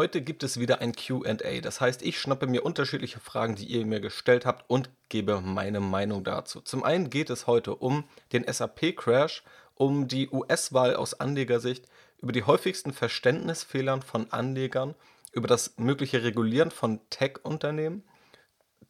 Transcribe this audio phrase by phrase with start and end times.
[0.00, 1.60] Heute gibt es wieder ein QA.
[1.60, 5.80] Das heißt, ich schnappe mir unterschiedliche Fragen, die ihr mir gestellt habt und gebe meine
[5.80, 6.62] Meinung dazu.
[6.62, 9.42] Zum einen geht es heute um den SAP-Crash,
[9.74, 11.84] um die US-Wahl aus Anlegersicht,
[12.16, 14.94] über die häufigsten Verständnisfehlern von Anlegern,
[15.32, 18.02] über das mögliche Regulieren von Tech-Unternehmen,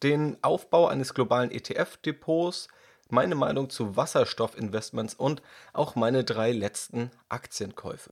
[0.03, 2.69] den Aufbau eines globalen ETF-Depots,
[3.09, 5.41] meine Meinung zu Wasserstoffinvestments und
[5.73, 8.10] auch meine drei letzten Aktienkäufe.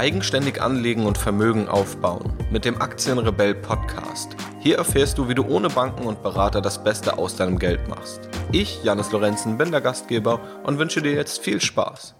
[0.00, 4.34] Eigenständig anlegen und Vermögen aufbauen mit dem Aktienrebell Podcast.
[4.58, 8.26] Hier erfährst du, wie du ohne Banken und Berater das Beste aus deinem Geld machst.
[8.50, 12.14] Ich, Janis Lorenzen, bin der Gastgeber und wünsche dir jetzt viel Spaß.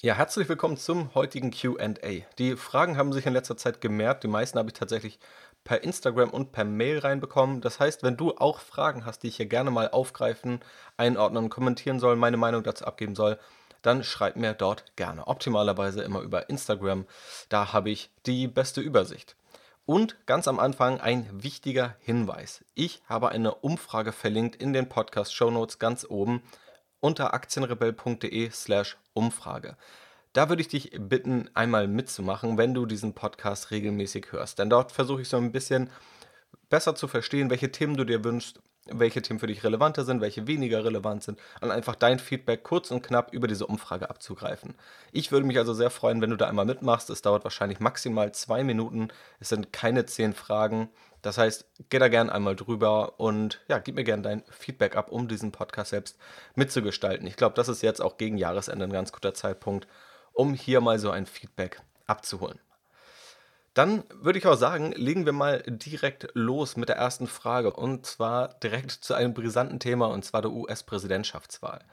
[0.00, 1.88] Ja, herzlich willkommen zum heutigen QA.
[2.38, 4.22] Die Fragen haben sich in letzter Zeit gemerkt.
[4.22, 5.18] Die meisten habe ich tatsächlich
[5.64, 7.60] per Instagram und per Mail reinbekommen.
[7.60, 10.60] Das heißt, wenn du auch Fragen hast, die ich hier gerne mal aufgreifen,
[10.96, 13.36] einordnen, kommentieren soll, meine Meinung dazu abgeben soll,
[13.86, 15.26] dann schreib mir dort gerne.
[15.26, 17.06] Optimalerweise immer über Instagram.
[17.48, 19.36] Da habe ich die beste Übersicht.
[19.84, 22.64] Und ganz am Anfang ein wichtiger Hinweis.
[22.74, 26.42] Ich habe eine Umfrage verlinkt in den Podcast Show Notes ganz oben
[26.98, 29.76] unter aktienrebell.de slash Umfrage.
[30.32, 34.58] Da würde ich dich bitten, einmal mitzumachen, wenn du diesen Podcast regelmäßig hörst.
[34.58, 35.90] Denn dort versuche ich so ein bisschen
[36.68, 40.46] besser zu verstehen, welche Themen du dir wünschst, welche Themen für dich relevanter sind, welche
[40.46, 44.74] weniger relevant sind und einfach dein Feedback kurz und knapp über diese Umfrage abzugreifen.
[45.12, 47.10] Ich würde mich also sehr freuen, wenn du da einmal mitmachst.
[47.10, 49.08] Es dauert wahrscheinlich maximal zwei Minuten.
[49.40, 50.88] Es sind keine zehn Fragen.
[51.22, 55.10] Das heißt, geh da gern einmal drüber und ja, gib mir gern dein Feedback ab,
[55.10, 56.18] um diesen Podcast selbst
[56.54, 57.26] mitzugestalten.
[57.26, 59.88] Ich glaube, das ist jetzt auch gegen Jahresende ein ganz guter Zeitpunkt,
[60.32, 62.60] um hier mal so ein Feedback abzuholen.
[63.76, 68.06] Dann würde ich auch sagen, legen wir mal direkt los mit der ersten Frage und
[68.06, 71.84] zwar direkt zu einem brisanten Thema und zwar der US-Präsidentschaftswahl.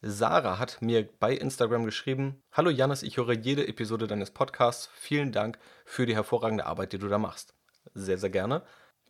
[0.00, 4.88] Sarah hat mir bei Instagram geschrieben: Hallo Janis, ich höre jede Episode deines Podcasts.
[4.94, 7.52] Vielen Dank für die hervorragende Arbeit, die du da machst.
[7.92, 8.62] Sehr, sehr gerne.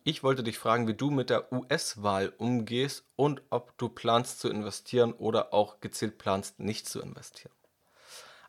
[0.03, 4.49] Ich wollte dich fragen, wie du mit der US-Wahl umgehst und ob du planst zu
[4.49, 7.53] investieren oder auch gezielt planst, nicht zu investieren.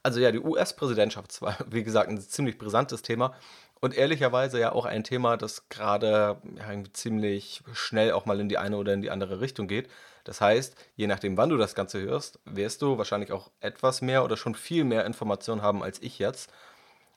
[0.02, 3.34] Also ja, die US-Präsidentschaftswahl, wie gesagt, ein ziemlich brisantes Thema
[3.80, 8.58] und ehrlicherweise ja auch ein Thema, das gerade ja, ziemlich schnell auch mal in die
[8.58, 9.88] eine oder in die andere Richtung geht.
[10.24, 14.24] Das heißt, je nachdem, wann du das Ganze hörst, wirst du wahrscheinlich auch etwas mehr
[14.24, 16.50] oder schon viel mehr Informationen haben als ich jetzt.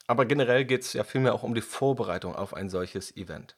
[0.07, 3.55] Aber generell geht es ja vielmehr auch um die Vorbereitung auf ein solches Event.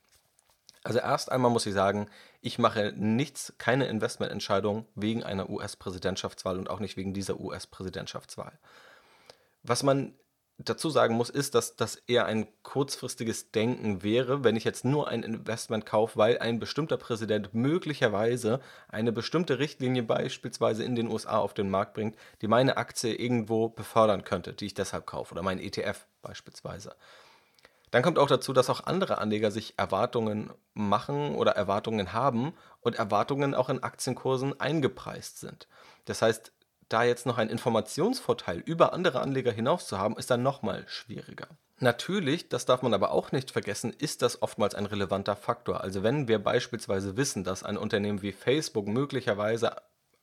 [0.83, 2.09] Also erst einmal muss ich sagen,
[2.41, 8.59] ich mache nichts, keine Investmententscheidung wegen einer US-Präsidentschaftswahl und auch nicht wegen dieser US-Präsidentschaftswahl.
[9.63, 10.13] Was man
[10.57, 15.07] dazu sagen muss, ist, dass das eher ein kurzfristiges Denken wäre, wenn ich jetzt nur
[15.07, 21.39] ein Investment kaufe, weil ein bestimmter Präsident möglicherweise eine bestimmte Richtlinie beispielsweise in den USA
[21.39, 25.43] auf den Markt bringt, die meine Aktie irgendwo befördern könnte, die ich deshalb kaufe, oder
[25.43, 26.95] mein ETF beispielsweise.
[27.93, 32.95] Dann kommt auch dazu, dass auch andere Anleger sich Erwartungen machen oder Erwartungen haben und
[32.95, 35.67] Erwartungen auch in Aktienkursen eingepreist sind.
[36.05, 36.51] Das heißt,
[36.89, 41.47] da jetzt noch einen Informationsvorteil über andere Anleger hinaus zu haben, ist dann nochmal schwieriger.
[41.79, 45.81] Natürlich, das darf man aber auch nicht vergessen, ist das oftmals ein relevanter Faktor.
[45.81, 49.75] Also wenn wir beispielsweise wissen, dass ein Unternehmen wie Facebook möglicherweise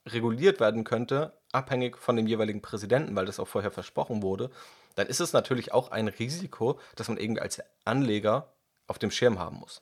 [0.07, 4.51] reguliert werden könnte, abhängig von dem jeweiligen Präsidenten, weil das auch vorher versprochen wurde,
[4.95, 8.53] dann ist es natürlich auch ein Risiko, das man irgendwie als Anleger
[8.87, 9.81] auf dem Schirm haben muss.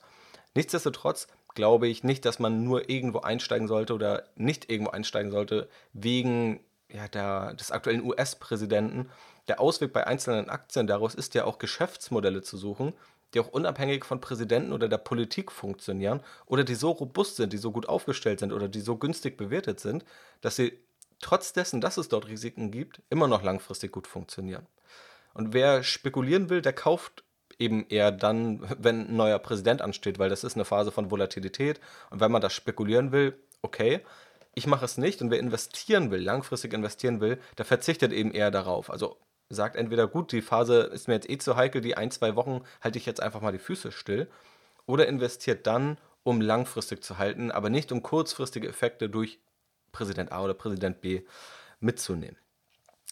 [0.54, 5.68] Nichtsdestotrotz glaube ich nicht, dass man nur irgendwo einsteigen sollte oder nicht irgendwo einsteigen sollte
[5.92, 9.10] wegen ja, der, des aktuellen US-Präsidenten,
[9.46, 12.94] der Ausweg bei einzelnen Aktien daraus ist ja auch Geschäftsmodelle zu suchen,
[13.34, 17.58] die auch unabhängig von Präsidenten oder der Politik funktionieren oder die so robust sind, die
[17.58, 20.04] so gut aufgestellt sind oder die so günstig bewertet sind,
[20.40, 20.78] dass sie
[21.20, 24.66] trotz dessen, dass es dort Risiken gibt, immer noch langfristig gut funktionieren.
[25.34, 27.24] Und wer spekulieren will, der kauft
[27.58, 31.80] eben eher dann, wenn ein neuer Präsident ansteht, weil das ist eine Phase von Volatilität.
[32.10, 34.00] Und wenn man das spekulieren will, okay,
[34.58, 38.50] ich mache es nicht und wer investieren will, langfristig investieren will, der verzichtet eben eher
[38.50, 38.90] darauf.
[38.90, 39.16] Also
[39.48, 42.62] sagt entweder, gut, die Phase ist mir jetzt eh zu heikel, die ein, zwei Wochen
[42.80, 44.28] halte ich jetzt einfach mal die Füße still.
[44.84, 49.38] Oder investiert dann, um langfristig zu halten, aber nicht um kurzfristige Effekte durch
[49.92, 51.22] Präsident A oder Präsident B
[51.78, 52.36] mitzunehmen.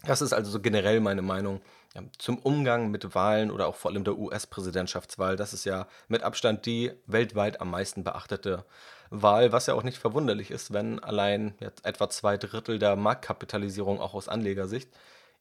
[0.05, 1.61] Das ist also so generell meine Meinung
[1.97, 5.37] ja, zum Umgang mit Wahlen oder auch vor allem der US-Präsidentschaftswahl.
[5.37, 8.65] Das ist ja mit Abstand die weltweit am meisten beachtete
[9.09, 14.15] Wahl, was ja auch nicht verwunderlich ist, wenn allein etwa zwei Drittel der Marktkapitalisierung auch
[14.15, 14.91] aus Anlegersicht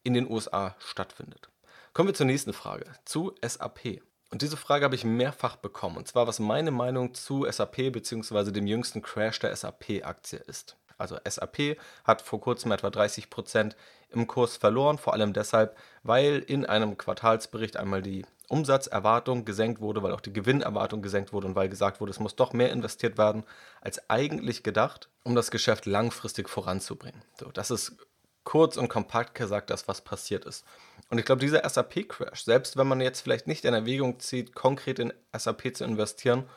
[0.03, 1.49] in den USA stattfindet.
[1.93, 4.01] Kommen wir zur nächsten Frage, zu SAP.
[4.31, 8.51] Und diese Frage habe ich mehrfach bekommen, und zwar was meine Meinung zu SAP bzw.
[8.51, 10.77] dem jüngsten Crash der SAP-Aktie ist.
[10.97, 13.75] Also SAP hat vor kurzem etwa 30 Prozent
[14.09, 20.03] im Kurs verloren, vor allem deshalb, weil in einem Quartalsbericht einmal die Umsatzerwartung gesenkt wurde,
[20.03, 23.17] weil auch die Gewinnerwartung gesenkt wurde und weil gesagt wurde, es muss doch mehr investiert
[23.17, 23.43] werden
[23.81, 27.23] als eigentlich gedacht, um das Geschäft langfristig voranzubringen.
[27.39, 27.97] So, das ist
[28.43, 30.63] kurz und kompakt gesagt das, was passiert ist.
[31.09, 34.99] Und ich glaube, dieser SAP-Crash, selbst wenn man jetzt vielleicht nicht in Erwägung zieht, konkret
[34.99, 36.47] in SAP zu investieren,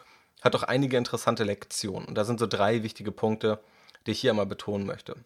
[0.43, 2.07] hat auch einige interessante Lektionen.
[2.07, 3.59] Und da sind so drei wichtige Punkte,
[4.09, 5.17] die ich hier einmal betonen möchte.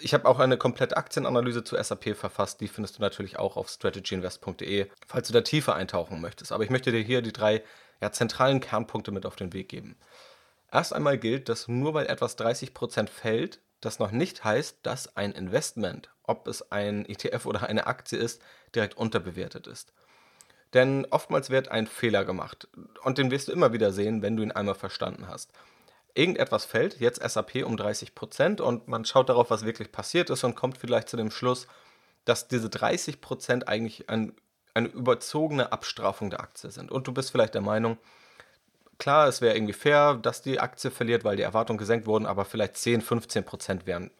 [0.00, 3.68] Ich habe auch eine komplette Aktienanalyse zu SAP verfasst, die findest du natürlich auch auf
[3.68, 6.50] strategyinvest.de, falls du da tiefer eintauchen möchtest.
[6.50, 7.62] Aber ich möchte dir hier die drei
[8.00, 9.96] ja, zentralen Kernpunkte mit auf den Weg geben.
[10.72, 15.30] Erst einmal gilt, dass nur weil etwas 30% fällt, das noch nicht heißt, dass ein
[15.30, 18.42] Investment, ob es ein ETF oder eine Aktie ist,
[18.74, 19.92] direkt unterbewertet ist.
[20.74, 22.66] Denn oftmals wird ein Fehler gemacht
[23.04, 25.52] und den wirst du immer wieder sehen, wenn du ihn einmal verstanden hast
[26.14, 30.44] irgendetwas fällt, jetzt SAP um 30 Prozent und man schaut darauf, was wirklich passiert ist
[30.44, 31.66] und kommt vielleicht zu dem Schluss,
[32.24, 34.34] dass diese 30 Prozent eigentlich ein,
[34.74, 36.90] eine überzogene Abstrafung der Aktie sind.
[36.90, 37.98] Und du bist vielleicht der Meinung,
[38.98, 42.44] klar, es wäre irgendwie fair, dass die Aktie verliert, weil die Erwartungen gesenkt wurden, aber
[42.44, 44.10] vielleicht 10, 15 Prozent wären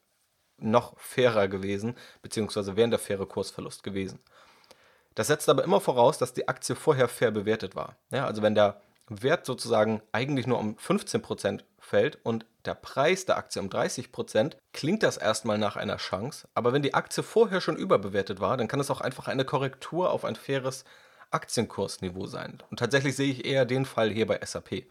[0.58, 4.18] noch fairer gewesen, beziehungsweise wären der faire Kursverlust gewesen.
[5.14, 7.96] Das setzt aber immer voraus, dass die Aktie vorher fair bewertet war.
[8.10, 8.80] Ja, also wenn der
[9.20, 15.02] Wert sozusagen eigentlich nur um 15% fällt und der Preis der Aktie um 30%, klingt
[15.02, 16.48] das erstmal nach einer Chance.
[16.54, 20.10] Aber wenn die Aktie vorher schon überbewertet war, dann kann es auch einfach eine Korrektur
[20.10, 20.84] auf ein faires
[21.30, 22.62] Aktienkursniveau sein.
[22.70, 24.84] Und tatsächlich sehe ich eher den Fall hier bei SAP.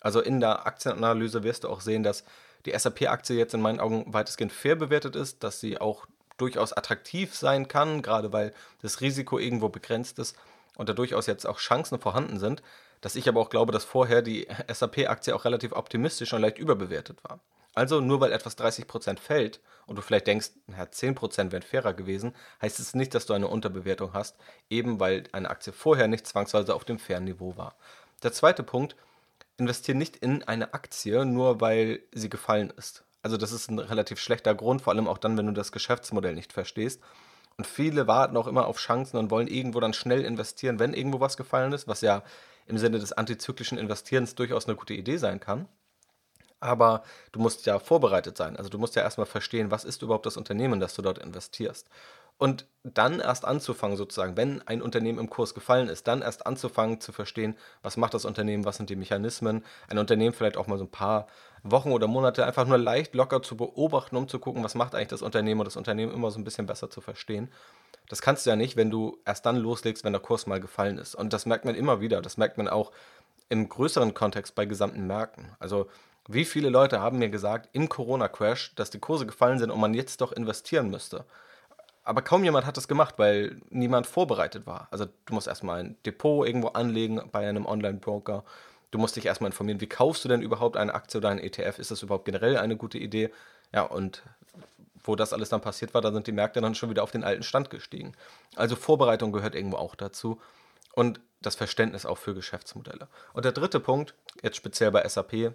[0.00, 2.24] Also in der Aktienanalyse wirst du auch sehen, dass
[2.64, 6.06] die SAP-Aktie jetzt in meinen Augen weitestgehend fair bewertet ist, dass sie auch
[6.38, 10.36] durchaus attraktiv sein kann, gerade weil das Risiko irgendwo begrenzt ist
[10.76, 12.62] und da durchaus jetzt auch Chancen vorhanden sind
[13.00, 17.22] dass ich aber auch glaube, dass vorher die SAP-Aktie auch relativ optimistisch und leicht überbewertet
[17.24, 17.40] war.
[17.74, 22.34] Also nur weil etwas 30% fällt und du vielleicht denkst, ja, 10% wären fairer gewesen,
[22.60, 24.36] heißt es nicht, dass du eine Unterbewertung hast,
[24.68, 27.76] eben weil eine Aktie vorher nicht zwangsweise auf dem fairen Niveau war.
[28.22, 28.96] Der zweite Punkt,
[29.58, 33.04] investiere nicht in eine Aktie, nur weil sie gefallen ist.
[33.22, 36.34] Also das ist ein relativ schlechter Grund, vor allem auch dann, wenn du das Geschäftsmodell
[36.34, 37.00] nicht verstehst.
[37.56, 41.20] Und viele warten auch immer auf Chancen und wollen irgendwo dann schnell investieren, wenn irgendwo
[41.20, 42.22] was gefallen ist, was ja
[42.68, 45.68] im Sinne des antizyklischen Investierens durchaus eine gute Idee sein kann.
[46.60, 48.56] Aber du musst ja vorbereitet sein.
[48.56, 51.88] Also du musst ja erstmal verstehen, was ist überhaupt das Unternehmen, das du dort investierst.
[52.38, 57.00] Und dann erst anzufangen, sozusagen, wenn ein Unternehmen im Kurs gefallen ist, dann erst anzufangen
[57.00, 60.78] zu verstehen, was macht das Unternehmen, was sind die Mechanismen, ein Unternehmen vielleicht auch mal
[60.78, 61.26] so ein paar
[61.64, 65.08] Wochen oder Monate einfach nur leicht locker zu beobachten, um zu gucken, was macht eigentlich
[65.08, 67.50] das Unternehmen und das Unternehmen immer so ein bisschen besser zu verstehen.
[68.08, 70.98] Das kannst du ja nicht, wenn du erst dann loslegst, wenn der Kurs mal gefallen
[70.98, 71.14] ist.
[71.14, 72.22] Und das merkt man immer wieder.
[72.22, 72.92] Das merkt man auch
[73.48, 75.52] im größeren Kontext bei gesamten Märkten.
[75.58, 75.88] Also
[76.28, 79.94] wie viele Leute haben mir gesagt im Corona-Crash, dass die Kurse gefallen sind und man
[79.94, 81.24] jetzt doch investieren müsste.
[82.04, 84.88] Aber kaum jemand hat das gemacht, weil niemand vorbereitet war.
[84.90, 88.44] Also du musst erstmal ein Depot irgendwo anlegen bei einem Online-Broker.
[88.90, 91.78] Du musst dich erstmal informieren, wie kaufst du denn überhaupt eine Aktie oder einen ETF?
[91.78, 93.30] Ist das überhaupt generell eine gute Idee?
[93.74, 94.22] Ja, und
[95.08, 97.24] wo das alles dann passiert war, da sind die Märkte dann schon wieder auf den
[97.24, 98.12] alten Stand gestiegen.
[98.54, 100.40] Also Vorbereitung gehört irgendwo auch dazu
[100.94, 103.08] und das Verständnis auch für Geschäftsmodelle.
[103.32, 105.54] Und der dritte Punkt, jetzt speziell bei SAP,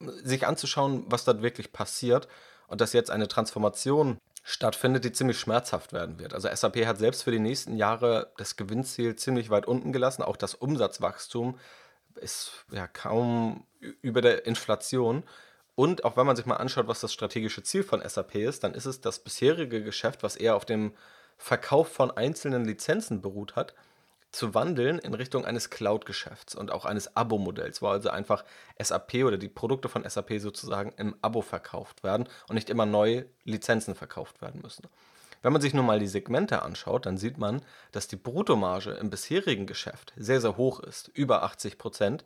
[0.00, 2.26] sich anzuschauen, was dort wirklich passiert
[2.66, 6.32] und dass jetzt eine Transformation stattfindet, die ziemlich schmerzhaft werden wird.
[6.32, 10.36] Also SAP hat selbst für die nächsten Jahre das Gewinnziel ziemlich weit unten gelassen, auch
[10.36, 11.58] das Umsatzwachstum
[12.16, 13.66] ist ja kaum
[14.02, 15.24] über der Inflation.
[15.80, 18.74] Und auch wenn man sich mal anschaut, was das strategische Ziel von SAP ist, dann
[18.74, 20.92] ist es das bisherige Geschäft, was eher auf dem
[21.38, 23.72] Verkauf von einzelnen Lizenzen beruht hat,
[24.30, 28.44] zu wandeln in Richtung eines Cloud-Geschäfts und auch eines Abo-Modells, wo also einfach
[28.78, 33.24] SAP oder die Produkte von SAP sozusagen im Abo verkauft werden und nicht immer neue
[33.44, 34.86] Lizenzen verkauft werden müssen.
[35.40, 39.08] Wenn man sich nun mal die Segmente anschaut, dann sieht man, dass die Bruttomarge im
[39.08, 42.22] bisherigen Geschäft sehr, sehr hoch ist, über 80 Prozent,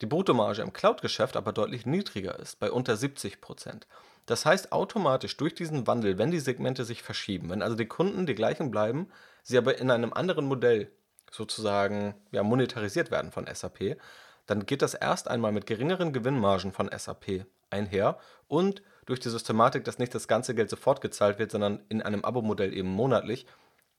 [0.00, 3.86] die Bruttomarge im Cloud-Geschäft aber deutlich niedriger ist, bei unter 70 Prozent.
[4.26, 8.26] Das heißt automatisch durch diesen Wandel, wenn die Segmente sich verschieben, wenn also die Kunden
[8.26, 9.08] die gleichen bleiben,
[9.42, 10.90] sie aber in einem anderen Modell
[11.30, 13.96] sozusagen ja, monetarisiert werden von SAP,
[14.46, 19.84] dann geht das erst einmal mit geringeren Gewinnmargen von SAP einher und durch die Systematik,
[19.84, 23.46] dass nicht das ganze Geld sofort gezahlt wird, sondern in einem Abo-Modell eben monatlich,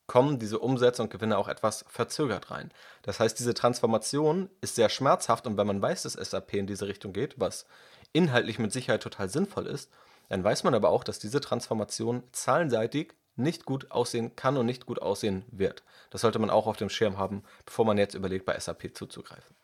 [0.07, 2.71] kommen diese Umsätze und Gewinne auch etwas verzögert rein.
[3.01, 6.87] Das heißt, diese Transformation ist sehr schmerzhaft und wenn man weiß, dass SAP in diese
[6.87, 7.65] Richtung geht, was
[8.13, 9.91] inhaltlich mit Sicherheit total sinnvoll ist,
[10.29, 14.85] dann weiß man aber auch, dass diese Transformation zahlenseitig nicht gut aussehen kann und nicht
[14.85, 15.83] gut aussehen wird.
[16.09, 19.55] Das sollte man auch auf dem Schirm haben, bevor man jetzt überlegt, bei SAP zuzugreifen.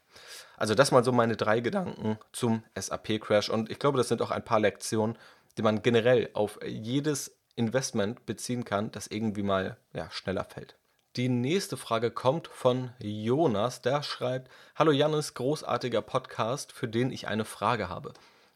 [0.57, 4.31] Also das mal so meine drei Gedanken zum SAP-Crash und ich glaube, das sind auch
[4.31, 5.17] ein paar Lektionen,
[5.57, 10.75] den man generell auf jedes Investment beziehen kann, das irgendwie mal ja, schneller fällt.
[11.15, 17.27] Die nächste Frage kommt von Jonas, der schreibt: Hallo Janis, großartiger Podcast, für den ich
[17.27, 18.13] eine Frage habe.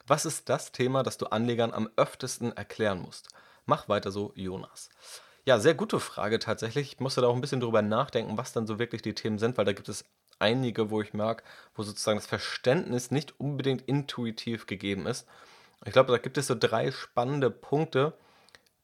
[0.07, 3.29] Was ist das Thema, das du Anlegern am öftesten erklären musst?
[3.65, 4.89] Mach weiter so, Jonas.
[5.45, 6.93] Ja, sehr gute Frage tatsächlich.
[6.93, 9.57] Ich musste da auch ein bisschen drüber nachdenken, was dann so wirklich die Themen sind,
[9.57, 10.03] weil da gibt es
[10.39, 11.43] einige, wo ich mag,
[11.75, 15.27] wo sozusagen das Verständnis nicht unbedingt intuitiv gegeben ist.
[15.85, 18.13] Ich glaube, da gibt es so drei spannende Punkte,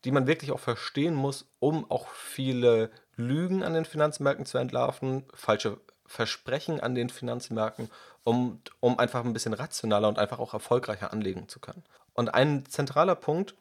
[0.05, 5.24] die man wirklich auch verstehen muss, um auch viele Lügen an den Finanzmärkten zu entlarven,
[5.33, 7.89] falsche Versprechen an den Finanzmärkten,
[8.24, 11.83] um, um einfach ein bisschen rationaler und einfach auch erfolgreicher anlegen zu können.
[12.13, 13.55] Und ein zentraler Punkt,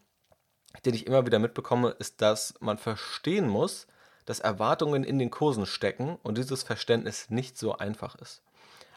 [0.85, 3.87] den ich immer wieder mitbekomme, ist, dass man verstehen muss,
[4.25, 8.43] dass Erwartungen in den Kursen stecken und dieses Verständnis nicht so einfach ist.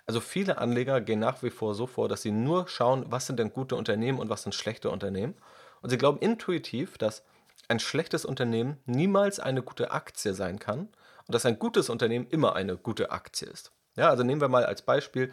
[0.05, 3.39] Also viele Anleger gehen nach wie vor so vor, dass sie nur schauen, was sind
[3.39, 5.35] denn gute Unternehmen und was sind schlechte Unternehmen.
[5.81, 7.23] Und sie glauben intuitiv, dass
[7.67, 10.89] ein schlechtes Unternehmen niemals eine gute Aktie sein kann
[11.27, 13.71] und dass ein gutes Unternehmen immer eine gute Aktie ist.
[13.95, 15.31] Ja, also nehmen wir mal als Beispiel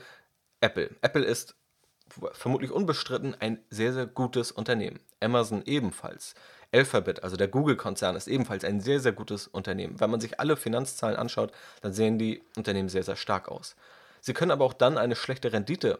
[0.61, 0.91] Apple.
[1.03, 1.57] Apple ist
[2.33, 5.01] vermutlich unbestritten ein sehr, sehr gutes Unternehmen.
[5.21, 6.35] Amazon ebenfalls.
[6.73, 10.01] Alphabet, also der Google-Konzern, ist ebenfalls ein sehr, sehr gutes Unternehmen.
[10.01, 13.77] Wenn man sich alle Finanzzahlen anschaut, dann sehen die Unternehmen sehr, sehr stark aus.
[14.21, 15.99] Sie können aber auch dann eine schlechte Rendite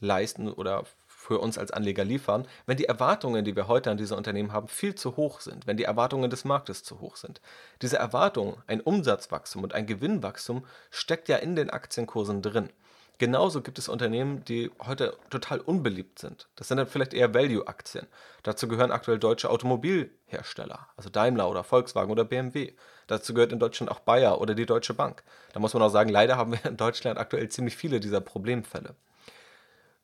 [0.00, 0.84] leisten oder
[1.30, 4.66] für uns als Anleger liefern, wenn die Erwartungen, die wir heute an diese Unternehmen haben,
[4.66, 7.40] viel zu hoch sind, wenn die Erwartungen des Marktes zu hoch sind.
[7.82, 12.70] Diese Erwartung, ein Umsatzwachstum und ein Gewinnwachstum, steckt ja in den Aktienkursen drin.
[13.18, 16.48] Genauso gibt es Unternehmen, die heute total unbeliebt sind.
[16.56, 18.08] Das sind dann vielleicht eher Value-Aktien.
[18.42, 22.72] Dazu gehören aktuell deutsche Automobilhersteller, also Daimler oder Volkswagen oder BMW.
[23.06, 25.22] Dazu gehört in Deutschland auch Bayer oder die Deutsche Bank.
[25.52, 28.96] Da muss man auch sagen, leider haben wir in Deutschland aktuell ziemlich viele dieser Problemfälle.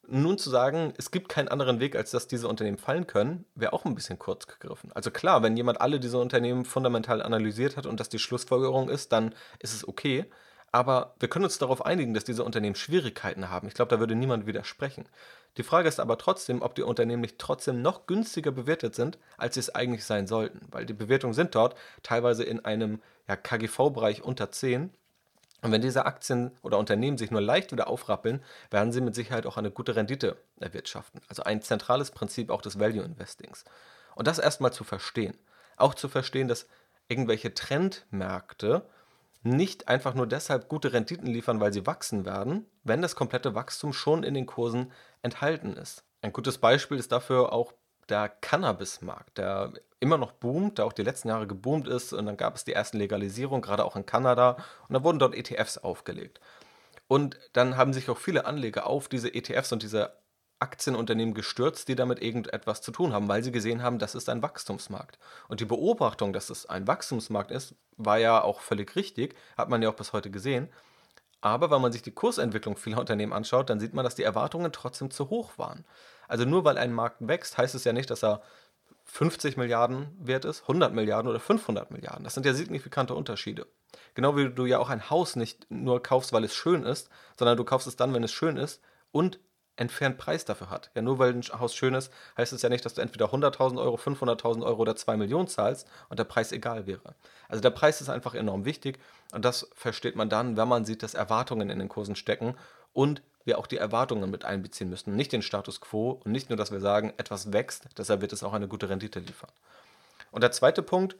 [0.08, 3.72] Nun zu sagen, es gibt keinen anderen Weg, als dass diese Unternehmen fallen können, wäre
[3.72, 4.92] auch ein bisschen kurz gegriffen.
[4.92, 9.12] Also klar, wenn jemand alle diese Unternehmen fundamental analysiert hat und das die Schlussfolgerung ist,
[9.12, 10.26] dann ist es okay.
[10.72, 13.66] Aber wir können uns darauf einigen, dass diese Unternehmen Schwierigkeiten haben.
[13.66, 15.08] Ich glaube, da würde niemand widersprechen.
[15.56, 19.54] Die Frage ist aber trotzdem, ob die Unternehmen nicht trotzdem noch günstiger bewertet sind, als
[19.54, 20.60] sie es eigentlich sein sollten.
[20.70, 24.90] Weil die Bewertungen sind dort teilweise in einem ja, KGV-Bereich unter 10
[25.66, 29.46] und wenn diese Aktien oder Unternehmen sich nur leicht wieder aufrappeln, werden sie mit Sicherheit
[29.46, 31.20] auch eine gute Rendite erwirtschaften.
[31.26, 33.64] Also ein zentrales Prinzip auch des Value Investings.
[34.14, 35.36] Und das erstmal zu verstehen.
[35.76, 36.68] Auch zu verstehen, dass
[37.08, 38.86] irgendwelche Trendmärkte
[39.42, 43.92] nicht einfach nur deshalb gute Renditen liefern, weil sie wachsen werden, wenn das komplette Wachstum
[43.92, 44.92] schon in den Kursen
[45.22, 46.04] enthalten ist.
[46.22, 47.72] Ein gutes Beispiel ist dafür auch
[48.08, 52.12] der Cannabismarkt, der immer noch boomt, der auch die letzten Jahre geboomt ist.
[52.12, 54.56] Und dann gab es die ersten Legalisierungen, gerade auch in Kanada.
[54.88, 56.40] Und da wurden dort ETFs aufgelegt.
[57.08, 60.12] Und dann haben sich auch viele Anleger auf diese ETFs und diese
[60.58, 64.42] Aktienunternehmen gestürzt, die damit irgendetwas zu tun haben, weil sie gesehen haben, das ist ein
[64.42, 65.18] Wachstumsmarkt.
[65.48, 69.82] Und die Beobachtung, dass es ein Wachstumsmarkt ist, war ja auch völlig richtig, hat man
[69.82, 70.68] ja auch bis heute gesehen.
[71.42, 74.72] Aber wenn man sich die Kursentwicklung vieler Unternehmen anschaut, dann sieht man, dass die Erwartungen
[74.72, 75.84] trotzdem zu hoch waren.
[76.28, 78.42] Also nur weil ein Markt wächst, heißt es ja nicht, dass er
[79.04, 82.24] 50 Milliarden wert ist, 100 Milliarden oder 500 Milliarden.
[82.24, 83.66] Das sind ja signifikante Unterschiede.
[84.14, 87.56] Genau wie du ja auch ein Haus nicht nur kaufst, weil es schön ist, sondern
[87.56, 89.38] du kaufst es dann, wenn es schön ist und
[89.76, 90.90] entfernt Preis dafür hat.
[90.94, 93.78] Ja, nur weil ein Haus schön ist, heißt es ja nicht, dass du entweder 100.000
[93.78, 97.14] Euro, 500.000 Euro oder 2 Millionen zahlst und der Preis egal wäre.
[97.48, 98.98] Also der Preis ist einfach enorm wichtig
[99.32, 102.56] und das versteht man dann, wenn man sieht, dass Erwartungen in den Kursen stecken
[102.92, 106.56] und wir auch die Erwartungen mit einbeziehen müssen, nicht den Status quo und nicht nur,
[106.56, 109.50] dass wir sagen, etwas wächst, deshalb wird es auch eine gute Rendite liefern.
[110.30, 111.16] Und der zweite Punkt,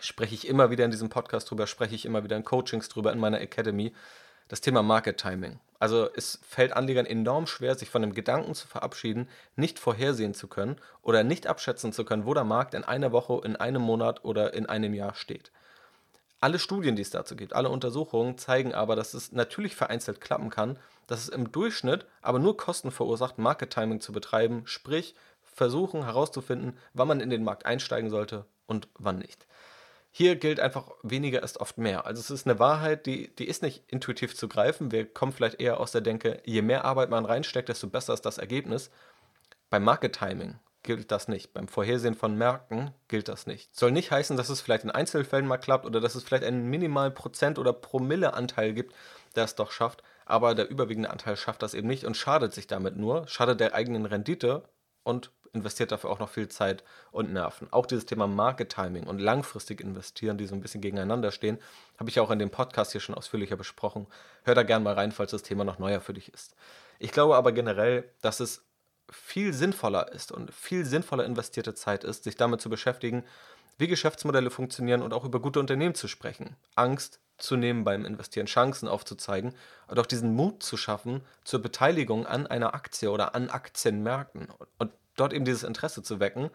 [0.00, 3.12] spreche ich immer wieder in diesem Podcast drüber, spreche ich immer wieder in Coachings drüber
[3.12, 3.92] in meiner Academy,
[4.46, 5.58] das Thema Market Timing.
[5.78, 10.48] Also es fällt Anlegern enorm schwer, sich von dem Gedanken zu verabschieden, nicht vorhersehen zu
[10.48, 14.24] können oder nicht abschätzen zu können, wo der Markt in einer Woche, in einem Monat
[14.24, 15.52] oder in einem Jahr steht.
[16.40, 20.50] Alle Studien, die es dazu gibt, alle Untersuchungen zeigen aber, dass es natürlich vereinzelt klappen
[20.50, 26.04] kann, dass es im Durchschnitt aber nur Kosten verursacht, Market Timing zu betreiben, sprich versuchen
[26.04, 29.48] herauszufinden, wann man in den Markt einsteigen sollte und wann nicht.
[30.10, 32.06] Hier gilt einfach, weniger ist oft mehr.
[32.06, 34.92] Also es ist eine Wahrheit, die, die ist nicht intuitiv zu greifen.
[34.92, 38.24] Wir kommen vielleicht eher aus der Denke, je mehr Arbeit man reinsteckt, desto besser ist
[38.24, 38.90] das Ergebnis.
[39.70, 41.52] Beim Market Timing gilt das nicht.
[41.52, 43.76] Beim Vorhersehen von Märkten gilt das nicht.
[43.76, 46.70] Soll nicht heißen, dass es vielleicht in Einzelfällen mal klappt oder dass es vielleicht einen
[46.70, 48.94] minimalen Prozent- oder Promilleanteil gibt,
[49.36, 50.02] der es doch schafft.
[50.28, 53.74] Aber der überwiegende Anteil schafft das eben nicht und schadet sich damit nur, schadet der
[53.74, 54.68] eigenen Rendite
[55.02, 57.72] und investiert dafür auch noch viel Zeit und Nerven.
[57.72, 61.58] Auch dieses Thema Market Timing und langfristig investieren, die so ein bisschen gegeneinander stehen,
[61.98, 64.06] habe ich auch in dem Podcast hier schon ausführlicher besprochen.
[64.42, 66.54] Hör da gerne mal rein, falls das Thema noch neuer für dich ist.
[66.98, 68.66] Ich glaube aber generell, dass es
[69.10, 73.24] viel sinnvoller ist und viel sinnvoller investierte Zeit ist, sich damit zu beschäftigen,
[73.78, 76.56] wie Geschäftsmodelle funktionieren und auch über gute Unternehmen zu sprechen.
[76.74, 79.54] Angst zu nehmen beim Investieren, Chancen aufzuzeigen
[79.86, 84.92] und auch diesen Mut zu schaffen zur Beteiligung an einer Aktie oder an Aktienmärkten und
[85.16, 86.50] dort eben dieses Interesse zu wecken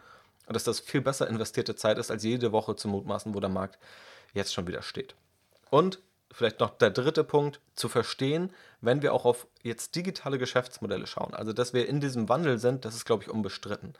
[0.47, 3.79] dass das viel besser investierte Zeit ist, als jede Woche zu mutmaßen, wo der Markt
[4.33, 5.15] jetzt schon wieder steht.
[5.69, 5.99] Und
[6.31, 11.33] vielleicht noch der dritte Punkt, zu verstehen, wenn wir auch auf jetzt digitale Geschäftsmodelle schauen.
[11.33, 13.93] Also, dass wir in diesem Wandel sind, das ist, glaube ich, unbestritten.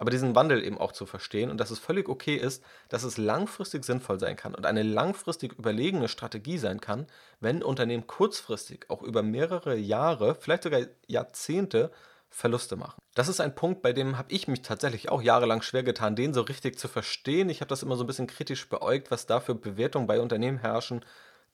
[0.00, 3.18] Aber diesen Wandel eben auch zu verstehen und dass es völlig okay ist, dass es
[3.18, 7.06] langfristig sinnvoll sein kann und eine langfristig überlegene Strategie sein kann,
[7.38, 11.90] wenn Unternehmen kurzfristig auch über mehrere Jahre, vielleicht sogar Jahrzehnte
[12.30, 12.98] Verluste machen.
[13.14, 16.32] Das ist ein Punkt, bei dem habe ich mich tatsächlich auch jahrelang schwer getan, den
[16.32, 17.50] so richtig zu verstehen.
[17.50, 20.56] Ich habe das immer so ein bisschen kritisch beäugt, was da für Bewertungen bei Unternehmen
[20.56, 21.04] herrschen,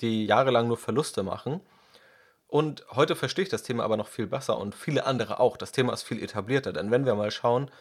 [0.00, 1.62] die jahrelang nur Verluste machen.
[2.46, 5.56] Und heute verstehe ich das Thema aber noch viel besser und viele andere auch.
[5.56, 7.72] Das Thema ist viel etablierter, denn wenn wir mal schauen,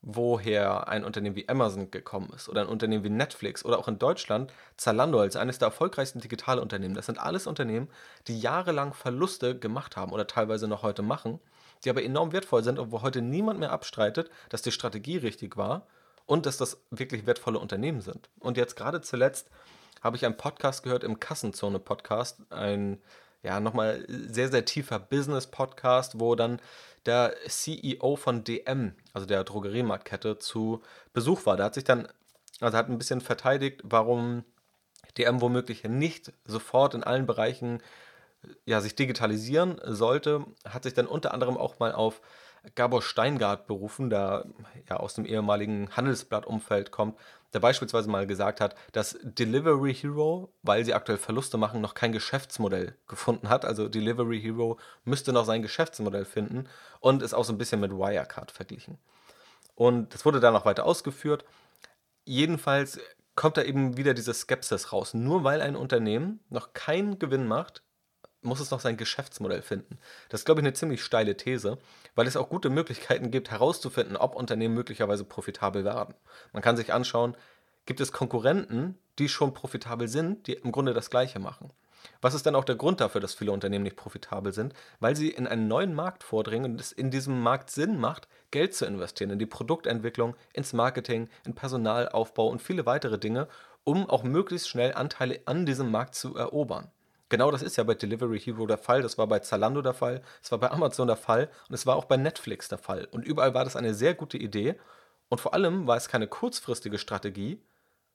[0.00, 3.98] woher ein Unternehmen wie Amazon gekommen ist oder ein Unternehmen wie Netflix oder auch in
[3.98, 6.94] Deutschland Zalando als eines der erfolgreichsten Digitalunternehmen.
[6.94, 7.88] Das sind alles Unternehmen,
[8.28, 11.40] die jahrelang Verluste gemacht haben oder teilweise noch heute machen
[11.84, 15.56] die aber enorm wertvoll sind und wo heute niemand mehr abstreitet, dass die Strategie richtig
[15.56, 15.86] war
[16.26, 18.28] und dass das wirklich wertvolle Unternehmen sind.
[18.40, 19.48] Und jetzt gerade zuletzt
[20.02, 22.98] habe ich einen Podcast gehört im Kassenzone-Podcast, ein
[23.42, 26.60] ja nochmal sehr, sehr tiefer Business-Podcast, wo dann
[27.06, 31.56] der CEO von DM, also der Drogeriemarktkette, zu Besuch war.
[31.56, 32.08] Der hat sich dann,
[32.60, 34.44] also hat ein bisschen verteidigt, warum
[35.16, 37.82] DM womöglich nicht sofort in allen Bereichen
[38.64, 42.20] ja, sich digitalisieren sollte, hat sich dann unter anderem auch mal auf
[42.74, 44.46] Gabor Steingart berufen, der
[44.88, 47.18] ja aus dem ehemaligen Handelsblatt-Umfeld kommt,
[47.52, 52.12] der beispielsweise mal gesagt hat, dass Delivery Hero, weil sie aktuell Verluste machen, noch kein
[52.12, 53.64] Geschäftsmodell gefunden hat.
[53.64, 56.68] Also Delivery Hero müsste noch sein Geschäftsmodell finden
[57.00, 58.98] und ist auch so ein bisschen mit Wirecard verglichen.
[59.74, 61.44] Und das wurde dann noch weiter ausgeführt.
[62.24, 63.00] Jedenfalls
[63.34, 65.14] kommt da eben wieder diese Skepsis raus.
[65.14, 67.82] Nur weil ein Unternehmen noch keinen Gewinn macht,
[68.48, 69.98] muss es noch sein Geschäftsmodell finden.
[70.28, 71.78] Das ist, glaube ich, eine ziemlich steile These,
[72.14, 76.14] weil es auch gute Möglichkeiten gibt, herauszufinden, ob Unternehmen möglicherweise profitabel werden.
[76.52, 77.36] Man kann sich anschauen,
[77.86, 81.70] gibt es Konkurrenten, die schon profitabel sind, die im Grunde das Gleiche machen.
[82.20, 84.74] Was ist denn auch der Grund dafür, dass viele Unternehmen nicht profitabel sind?
[85.00, 88.74] Weil sie in einen neuen Markt vordringen und es in diesem Markt Sinn macht, Geld
[88.74, 93.48] zu investieren in die Produktentwicklung, ins Marketing, in Personalaufbau und viele weitere Dinge,
[93.84, 96.90] um auch möglichst schnell Anteile an diesem Markt zu erobern.
[97.28, 100.22] Genau das ist ja bei Delivery Hero der Fall, das war bei Zalando der Fall,
[100.42, 103.06] es war bei Amazon der Fall und es war auch bei Netflix der Fall.
[103.10, 104.76] Und überall war das eine sehr gute Idee
[105.28, 107.62] und vor allem war es keine kurzfristige Strategie.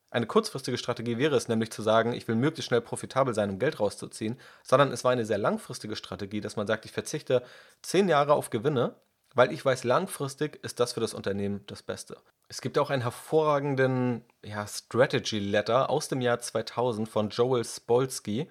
[0.10, 3.60] Eine kurzfristige Strategie wäre es nämlich zu sagen, ich will möglichst schnell profitabel sein, um
[3.60, 7.44] Geld rauszuziehen, sondern es war eine sehr langfristige Strategie, dass man sagt, ich verzichte
[7.82, 8.96] zehn Jahre auf Gewinne,
[9.34, 12.18] weil ich weiß, langfristig ist das für das Unternehmen das Beste.
[12.48, 18.48] Es gibt auch einen hervorragenden ja, Strategy Letter aus dem Jahr 2000 von Joel Spolsky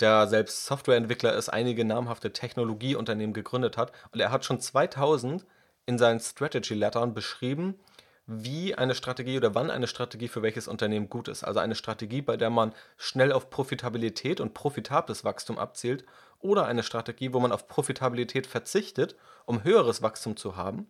[0.00, 3.92] der selbst Softwareentwickler ist, einige namhafte Technologieunternehmen gegründet hat.
[4.12, 5.46] Und er hat schon 2000
[5.86, 7.78] in seinen Strategy Lettern beschrieben,
[8.26, 11.42] wie eine Strategie oder wann eine Strategie für welches Unternehmen gut ist.
[11.42, 16.04] Also eine Strategie, bei der man schnell auf Profitabilität und profitables Wachstum abzielt
[16.38, 20.86] oder eine Strategie, wo man auf Profitabilität verzichtet, um höheres Wachstum zu haben,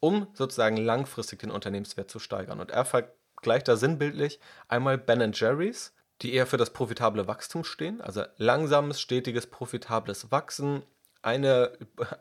[0.00, 2.58] um sozusagen langfristig den Unternehmenswert zu steigern.
[2.58, 8.00] Und er vergleicht da sinnbildlich einmal Ben Jerry's die eher für das profitable Wachstum stehen,
[8.00, 10.82] also langsames, stetiges, profitables Wachsen,
[11.26, 11.72] eine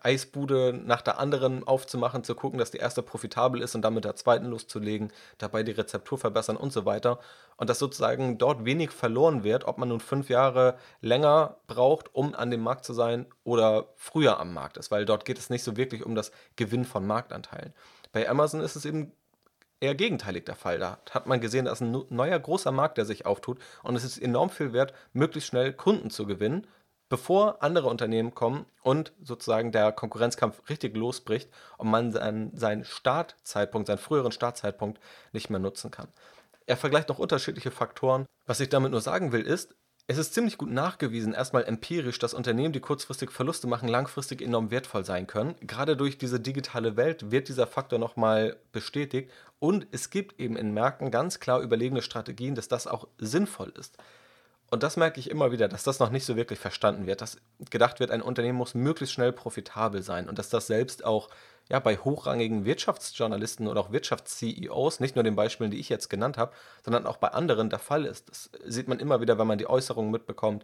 [0.01, 4.03] Eisbude nach der anderen aufzumachen, zu gucken, dass die erste profitabel ist und dann mit
[4.03, 7.19] der zweiten loszulegen, dabei die Rezeptur verbessern und so weiter.
[7.55, 12.33] Und dass sozusagen dort wenig verloren wird, ob man nun fünf Jahre länger braucht, um
[12.33, 15.63] an dem Markt zu sein oder früher am Markt ist, weil dort geht es nicht
[15.63, 17.75] so wirklich um das Gewinn von Marktanteilen.
[18.11, 19.11] Bei Amazon ist es eben
[19.79, 20.79] eher gegenteilig der Fall.
[20.79, 24.03] Da hat man gesehen, da ist ein neuer großer Markt, der sich auftut und es
[24.03, 26.67] ist enorm viel wert, möglichst schnell Kunden zu gewinnen,
[27.09, 33.97] bevor andere Unternehmen kommen und sozusagen der Konkurrenzkampf richtig losbricht und man seinen Startzeitpunkt, seinen
[33.97, 34.99] früheren Startzeitpunkt
[35.31, 36.07] nicht mehr nutzen kann.
[36.65, 38.25] Er vergleicht noch unterschiedliche Faktoren.
[38.47, 39.75] Was ich damit nur sagen will, ist,
[40.07, 44.69] es ist ziemlich gut nachgewiesen, erstmal empirisch, dass Unternehmen, die kurzfristig Verluste machen, langfristig enorm
[44.69, 45.55] wertvoll sein können.
[45.61, 50.73] Gerade durch diese digitale Welt wird dieser Faktor nochmal bestätigt und es gibt eben in
[50.73, 53.97] Märkten ganz klar überlegene Strategien, dass das auch sinnvoll ist.
[54.69, 57.37] Und das merke ich immer wieder, dass das noch nicht so wirklich verstanden wird, dass
[57.71, 61.29] gedacht wird, ein Unternehmen muss möglichst schnell profitabel sein und dass das selbst auch
[61.69, 66.37] ja, bei hochrangigen Wirtschaftsjournalisten oder auch Wirtschafts-CEOs, nicht nur den Beispielen, die ich jetzt genannt
[66.37, 68.29] habe, sondern auch bei anderen der Fall ist.
[68.29, 70.63] Das sieht man immer wieder, wenn man die Äußerungen mitbekommt.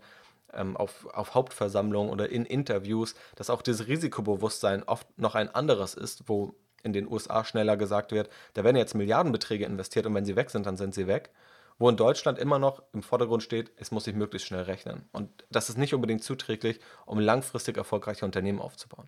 [0.54, 5.94] ähm, auf, auf Hauptversammlungen oder in Interviews, dass auch dieses Risikobewusstsein oft noch ein anderes
[5.94, 10.26] ist, wo in den USA schneller gesagt wird, da werden jetzt Milliardenbeträge investiert und wenn
[10.26, 11.32] sie weg sind, dann sind sie weg.
[11.80, 15.08] Wo in Deutschland immer noch im Vordergrund steht, es muss sich möglichst schnell rechnen.
[15.14, 19.08] Und das ist nicht unbedingt zuträglich, um langfristig erfolgreiche Unternehmen aufzubauen.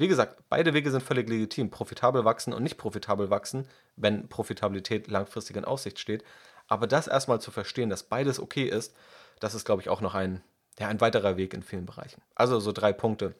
[0.00, 1.68] Wie gesagt, beide Wege sind völlig legitim.
[1.68, 6.24] Profitabel wachsen und nicht profitabel wachsen, wenn Profitabilität langfristig in Aussicht steht.
[6.68, 8.96] Aber das erstmal zu verstehen, dass beides okay ist,
[9.40, 10.42] das ist, glaube ich, auch noch ein,
[10.78, 12.22] ja, ein weiterer Weg in vielen Bereichen.
[12.34, 13.34] Also so drei Punkte.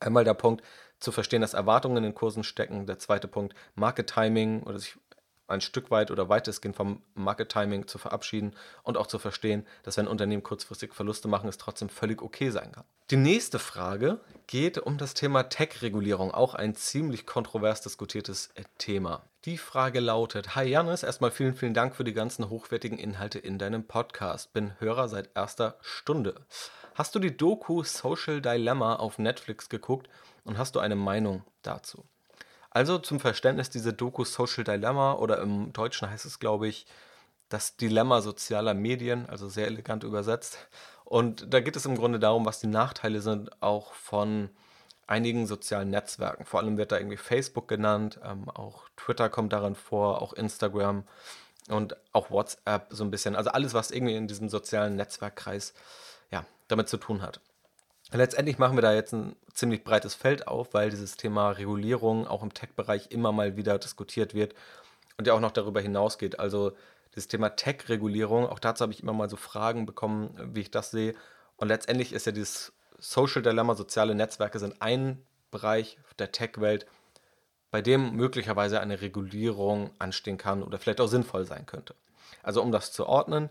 [0.00, 0.64] Einmal der Punkt,
[0.98, 2.86] zu verstehen, dass Erwartungen in den Kursen stecken.
[2.86, 4.96] Der zweite Punkt, Market Timing oder sich
[5.46, 9.96] ein Stück weit oder weitestgehend vom Market Timing zu verabschieden und auch zu verstehen, dass
[9.96, 12.84] wenn Unternehmen kurzfristig Verluste machen, es trotzdem völlig okay sein kann.
[13.10, 19.22] Die nächste Frage geht um das Thema Tech-Regulierung, auch ein ziemlich kontrovers diskutiertes Thema.
[19.44, 23.58] Die Frage lautet: Hi Janis, erstmal vielen, vielen Dank für die ganzen hochwertigen Inhalte in
[23.58, 24.54] deinem Podcast.
[24.54, 26.40] Bin Hörer seit erster Stunde.
[26.94, 30.08] Hast du die Doku Social Dilemma auf Netflix geguckt
[30.44, 32.04] und hast du eine Meinung dazu?
[32.74, 36.86] Also zum Verständnis, diese Doku Social Dilemma oder im Deutschen heißt es, glaube ich,
[37.48, 40.58] das Dilemma sozialer Medien, also sehr elegant übersetzt.
[41.04, 44.50] Und da geht es im Grunde darum, was die Nachteile sind, auch von
[45.06, 46.44] einigen sozialen Netzwerken.
[46.44, 51.04] Vor allem wird da irgendwie Facebook genannt, ähm, auch Twitter kommt darin vor, auch Instagram
[51.68, 53.36] und auch WhatsApp so ein bisschen.
[53.36, 55.74] Also alles, was irgendwie in diesem sozialen Netzwerkkreis
[56.32, 57.40] ja, damit zu tun hat.
[58.16, 62.44] Letztendlich machen wir da jetzt ein ziemlich breites Feld auf, weil dieses Thema Regulierung auch
[62.44, 64.54] im Tech-Bereich immer mal wieder diskutiert wird
[65.18, 66.38] und ja auch noch darüber hinausgeht.
[66.38, 66.72] Also
[67.12, 70.92] dieses Thema Tech-Regulierung, auch dazu habe ich immer mal so Fragen bekommen, wie ich das
[70.92, 71.16] sehe.
[71.56, 76.86] Und letztendlich ist ja dieses Social Dilemma, soziale Netzwerke sind ein Bereich der Tech-Welt,
[77.72, 81.96] bei dem möglicherweise eine Regulierung anstehen kann oder vielleicht auch sinnvoll sein könnte.
[82.44, 83.50] Also um das zu ordnen,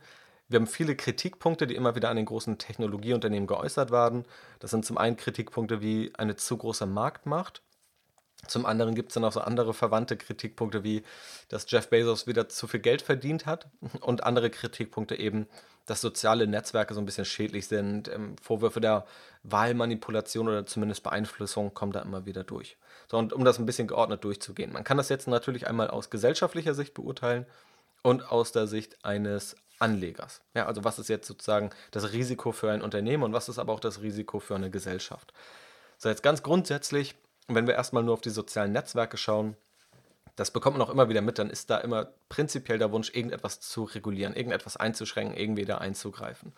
[0.49, 4.25] wir haben viele Kritikpunkte, die immer wieder an den großen Technologieunternehmen geäußert werden.
[4.59, 7.61] Das sind zum einen Kritikpunkte wie eine zu große Marktmacht.
[8.47, 11.03] Zum anderen gibt es dann auch so andere verwandte Kritikpunkte wie,
[11.47, 13.67] dass Jeff Bezos wieder zu viel Geld verdient hat
[14.01, 15.47] und andere Kritikpunkte eben,
[15.85, 18.09] dass soziale Netzwerke so ein bisschen schädlich sind.
[18.09, 19.05] Ähm, Vorwürfe der
[19.43, 22.77] Wahlmanipulation oder zumindest Beeinflussung kommen da immer wieder durch.
[23.09, 24.73] So, und um das ein bisschen geordnet durchzugehen.
[24.73, 27.45] Man kann das jetzt natürlich einmal aus gesellschaftlicher Sicht beurteilen
[28.01, 30.41] und aus der Sicht eines Anlegers.
[30.53, 33.73] Ja, also was ist jetzt sozusagen das Risiko für ein Unternehmen und was ist aber
[33.73, 35.33] auch das Risiko für eine Gesellschaft?
[35.97, 37.15] So, jetzt ganz grundsätzlich,
[37.49, 39.57] wenn wir erstmal nur auf die sozialen Netzwerke schauen,
[40.37, 43.59] das bekommt man auch immer wieder mit, dann ist da immer prinzipiell der Wunsch, irgendetwas
[43.59, 46.53] zu regulieren, irgendetwas einzuschränken, irgendwie da einzugreifen.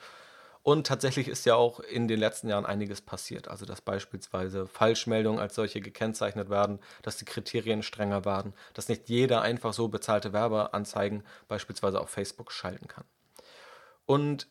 [0.66, 3.48] Und tatsächlich ist ja auch in den letzten Jahren einiges passiert.
[3.50, 9.08] Also, dass beispielsweise Falschmeldungen als solche gekennzeichnet werden, dass die Kriterien strenger werden, dass nicht
[9.08, 13.06] jeder einfach so bezahlte Werbeanzeigen beispielsweise auf Facebook schalten kann.
[14.06, 14.48] Und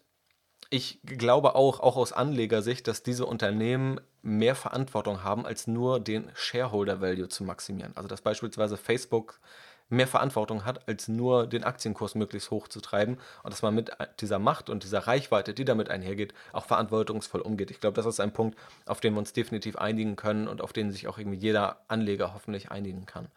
[0.70, 6.30] ich glaube auch, auch aus Anlegersicht, dass diese Unternehmen mehr Verantwortung haben, als nur den
[6.34, 7.92] Shareholder Value zu maximieren.
[7.94, 9.38] Also, dass beispielsweise Facebook
[9.90, 13.90] mehr Verantwortung hat, als nur den Aktienkurs möglichst hoch zu treiben und dass man mit
[14.20, 17.70] dieser Macht und dieser Reichweite, die damit einhergeht, auch verantwortungsvoll umgeht.
[17.70, 20.72] Ich glaube, das ist ein Punkt, auf den wir uns definitiv einigen können und auf
[20.72, 23.28] den sich auch irgendwie jeder Anleger hoffentlich einigen kann.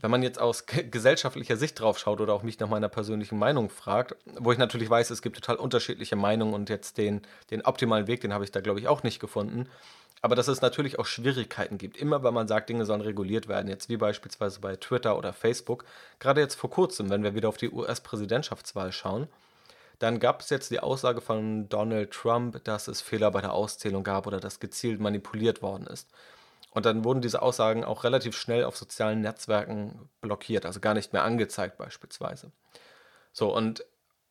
[0.00, 3.70] Wenn man jetzt aus gesellschaftlicher Sicht drauf schaut oder auch mich nach meiner persönlichen Meinung
[3.70, 8.06] fragt, wo ich natürlich weiß, es gibt total unterschiedliche Meinungen und jetzt den, den optimalen
[8.06, 9.68] Weg, den habe ich da glaube ich auch nicht gefunden,
[10.22, 11.96] aber dass es natürlich auch Schwierigkeiten gibt.
[11.96, 15.84] Immer wenn man sagt, Dinge sollen reguliert werden, jetzt wie beispielsweise bei Twitter oder Facebook,
[16.18, 19.28] gerade jetzt vor kurzem, wenn wir wieder auf die US-Präsidentschaftswahl schauen,
[19.98, 24.04] dann gab es jetzt die Aussage von Donald Trump, dass es Fehler bei der Auszählung
[24.04, 26.08] gab oder dass gezielt manipuliert worden ist.
[26.76, 31.14] Und dann wurden diese Aussagen auch relativ schnell auf sozialen Netzwerken blockiert, also gar nicht
[31.14, 32.52] mehr angezeigt beispielsweise.
[33.32, 33.82] So, und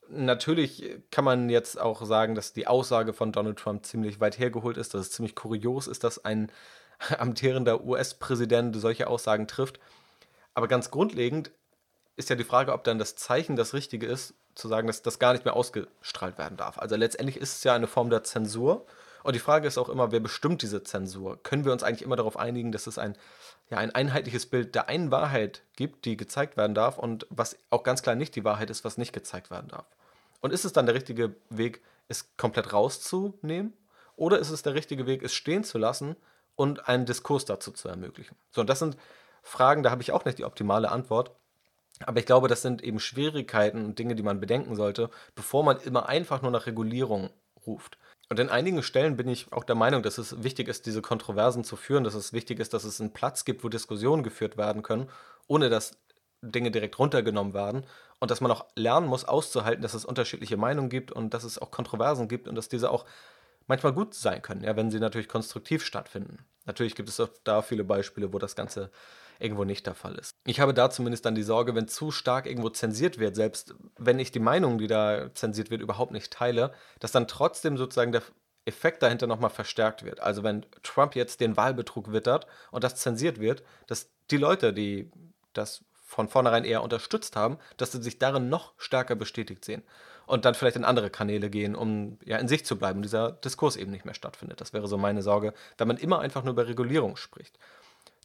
[0.08, 4.77] Natürlich kann man jetzt auch sagen, dass die Aussage von Donald Trump ziemlich weit hergeholt
[4.77, 6.51] ist, dass es ziemlich kurios ist, dass ein
[7.17, 9.79] amtierender US-Präsident solche Aussagen trifft.
[10.53, 11.49] Aber ganz grundlegend
[12.17, 15.17] ist ja die Frage, ob dann das Zeichen das Richtige ist, zu sagen, dass das
[15.17, 16.77] gar nicht mehr ausgestrahlt werden darf.
[16.77, 18.86] Also letztendlich ist es ja eine Form der Zensur.
[19.26, 21.42] Und die Frage ist auch immer, wer bestimmt diese Zensur?
[21.42, 23.18] Können wir uns eigentlich immer darauf einigen, dass es ein,
[23.72, 27.82] ja, ein einheitliches Bild der einen Wahrheit gibt, die gezeigt werden darf und was auch
[27.82, 29.88] ganz klar nicht die Wahrheit ist, was nicht gezeigt werden darf?
[30.42, 33.74] Und ist es dann der richtige Weg, es komplett rauszunehmen?
[34.16, 36.16] Oder ist es der richtige Weg, es stehen zu lassen
[36.56, 38.36] und einen Diskurs dazu zu ermöglichen?
[38.52, 38.96] So, und das sind
[39.42, 41.32] Fragen, da habe ich auch nicht die optimale Antwort.
[42.06, 45.80] Aber ich glaube, das sind eben Schwierigkeiten und Dinge, die man bedenken sollte, bevor man
[45.80, 47.32] immer einfach nur nach Regulierung
[47.66, 47.98] ruft.
[48.30, 51.64] Und in einigen Stellen bin ich auch der Meinung, dass es wichtig ist, diese Kontroversen
[51.64, 54.82] zu führen, dass es wichtig ist, dass es einen Platz gibt, wo Diskussionen geführt werden
[54.82, 55.10] können,
[55.48, 55.98] ohne dass
[56.42, 57.86] Dinge direkt runtergenommen werden
[58.20, 61.60] und dass man auch lernen muss, auszuhalten, dass es unterschiedliche Meinungen gibt und dass es
[61.60, 63.06] auch Kontroversen gibt und dass diese auch
[63.68, 66.46] manchmal gut sein können, ja, wenn sie natürlich konstruktiv stattfinden.
[66.66, 68.92] Natürlich gibt es auch da viele Beispiele, wo das Ganze
[69.39, 70.32] irgendwo nicht der Fall ist.
[70.45, 74.19] Ich habe da zumindest dann die Sorge, wenn zu stark irgendwo zensiert wird, selbst wenn
[74.19, 78.24] ich die Meinung, die da zensiert wird, überhaupt nicht teile, dass dann trotzdem sozusagen der
[78.65, 80.19] Effekt dahinter nochmal verstärkt wird.
[80.19, 85.12] Also wenn Trump jetzt den Wahlbetrug wittert und das zensiert wird, dass die Leute, die
[85.54, 89.84] das von vornherein eher unterstützt haben, dass sie sich darin noch stärker bestätigt sehen
[90.28, 93.32] und dann vielleicht in andere Kanäle gehen, um ja in sich zu bleiben und dieser
[93.32, 94.62] Diskurs eben nicht mehr stattfindet.
[94.62, 97.58] Das wäre so meine Sorge, wenn man immer einfach nur über Regulierung spricht.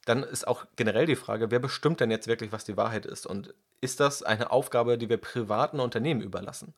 [0.06, 3.26] Dann ist auch generell die Frage, wer bestimmt denn jetzt wirklich, was die Wahrheit ist?
[3.26, 6.74] Und ist das eine Aufgabe, die wir privaten Unternehmen überlassen?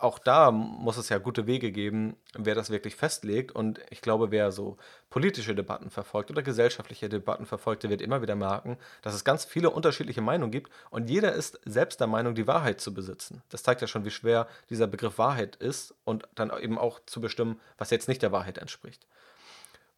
[0.00, 3.52] auch da muss es ja gute Wege geben, wer das wirklich festlegt.
[3.52, 4.76] Und ich glaube, wer so
[5.10, 9.44] politische Debatten verfolgt oder gesellschaftliche Debatten verfolgt, der wird immer wieder merken, dass es ganz
[9.44, 13.42] viele unterschiedliche Meinungen gibt und jeder ist selbst der Meinung, die Wahrheit zu besitzen.
[13.48, 17.20] Das zeigt ja schon, wie schwer dieser Begriff Wahrheit ist und dann eben auch zu
[17.20, 19.06] bestimmen, was jetzt nicht der Wahrheit entspricht.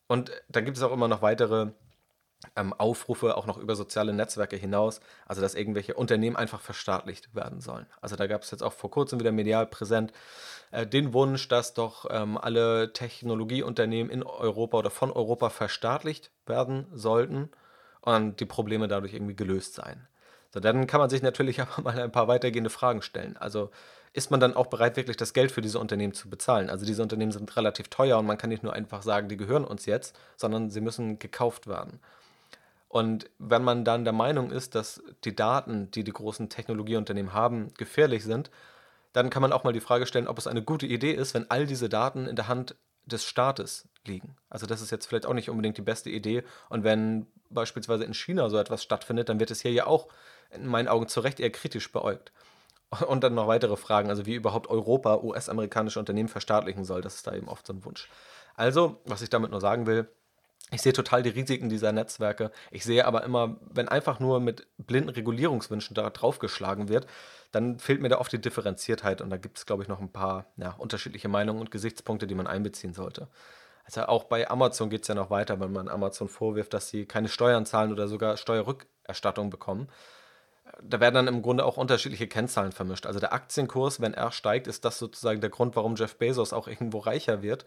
[0.07, 1.71] Und dann gibt es auch immer noch weitere
[2.57, 7.61] ähm, Aufrufe auch noch über soziale Netzwerke hinaus, also dass irgendwelche Unternehmen einfach verstaatlicht werden
[7.61, 7.87] sollen.
[8.01, 10.13] Also da gab es jetzt auch vor kurzem wieder medial präsent
[10.71, 16.87] äh, den Wunsch, dass doch ähm, alle Technologieunternehmen in Europa oder von Europa verstaatlicht werden
[16.95, 17.51] sollten
[18.01, 20.07] und die Probleme dadurch irgendwie gelöst seien.
[20.53, 23.37] So, dann kann man sich natürlich aber mal ein paar weitergehende Fragen stellen.
[23.37, 23.71] Also
[24.13, 26.69] ist man dann auch bereit, wirklich das Geld für diese Unternehmen zu bezahlen?
[26.69, 29.65] Also diese Unternehmen sind relativ teuer und man kann nicht nur einfach sagen, die gehören
[29.65, 32.01] uns jetzt, sondern sie müssen gekauft werden.
[32.91, 37.73] Und wenn man dann der Meinung ist, dass die Daten, die die großen Technologieunternehmen haben,
[37.75, 38.51] gefährlich sind,
[39.13, 41.49] dann kann man auch mal die Frage stellen, ob es eine gute Idee ist, wenn
[41.53, 42.75] all diese Daten in der Hand
[43.07, 44.35] des Staates liegen.
[44.49, 46.43] Also das ist jetzt vielleicht auch nicht unbedingt die beste Idee.
[46.69, 50.09] Und wenn beispielsweise in China so etwas stattfindet, dann wird es hier ja auch
[50.51, 52.33] in meinen Augen zu Recht eher kritisch beäugt.
[53.07, 57.03] Und dann noch weitere Fragen, also wie überhaupt Europa US-amerikanische Unternehmen verstaatlichen soll.
[57.03, 58.09] Das ist da eben oft so ein Wunsch.
[58.57, 60.09] Also, was ich damit nur sagen will,
[60.71, 62.53] ich sehe total die Risiken dieser Netzwerke.
[62.71, 67.07] Ich sehe aber immer, wenn einfach nur mit blinden Regulierungswünschen da draufgeschlagen wird,
[67.51, 70.13] dann fehlt mir da oft die Differenziertheit und da gibt es, glaube ich, noch ein
[70.13, 73.29] paar ja, unterschiedliche Meinungen und Gesichtspunkte, die man einbeziehen sollte.
[73.85, 77.07] Also auch bei Amazon geht es ja noch weiter, wenn man Amazon vorwirft, dass sie
[77.07, 79.89] keine Steuern zahlen oder sogar Steuerrückerstattung bekommen.
[80.81, 83.07] Da werden dann im Grunde auch unterschiedliche Kennzahlen vermischt.
[83.07, 86.69] Also der Aktienkurs, wenn er steigt, ist das sozusagen der Grund, warum Jeff Bezos auch
[86.69, 87.67] irgendwo reicher wird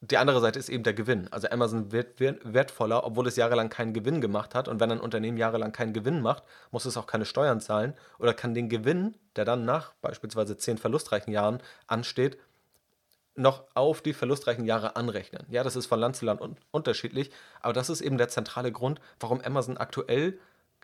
[0.00, 1.26] die andere Seite ist eben der Gewinn.
[1.32, 4.68] Also Amazon wird wertvoller, obwohl es jahrelang keinen Gewinn gemacht hat.
[4.68, 8.32] Und wenn ein Unternehmen jahrelang keinen Gewinn macht, muss es auch keine Steuern zahlen oder
[8.32, 12.38] kann den Gewinn, der dann nach beispielsweise zehn verlustreichen Jahren ansteht,
[13.34, 15.46] noch auf die verlustreichen Jahre anrechnen.
[15.48, 17.30] Ja, das ist von Land zu Land un unterschiedlich,
[17.60, 20.38] aber das ist eben der zentrale Grund, warum Amazon aktuell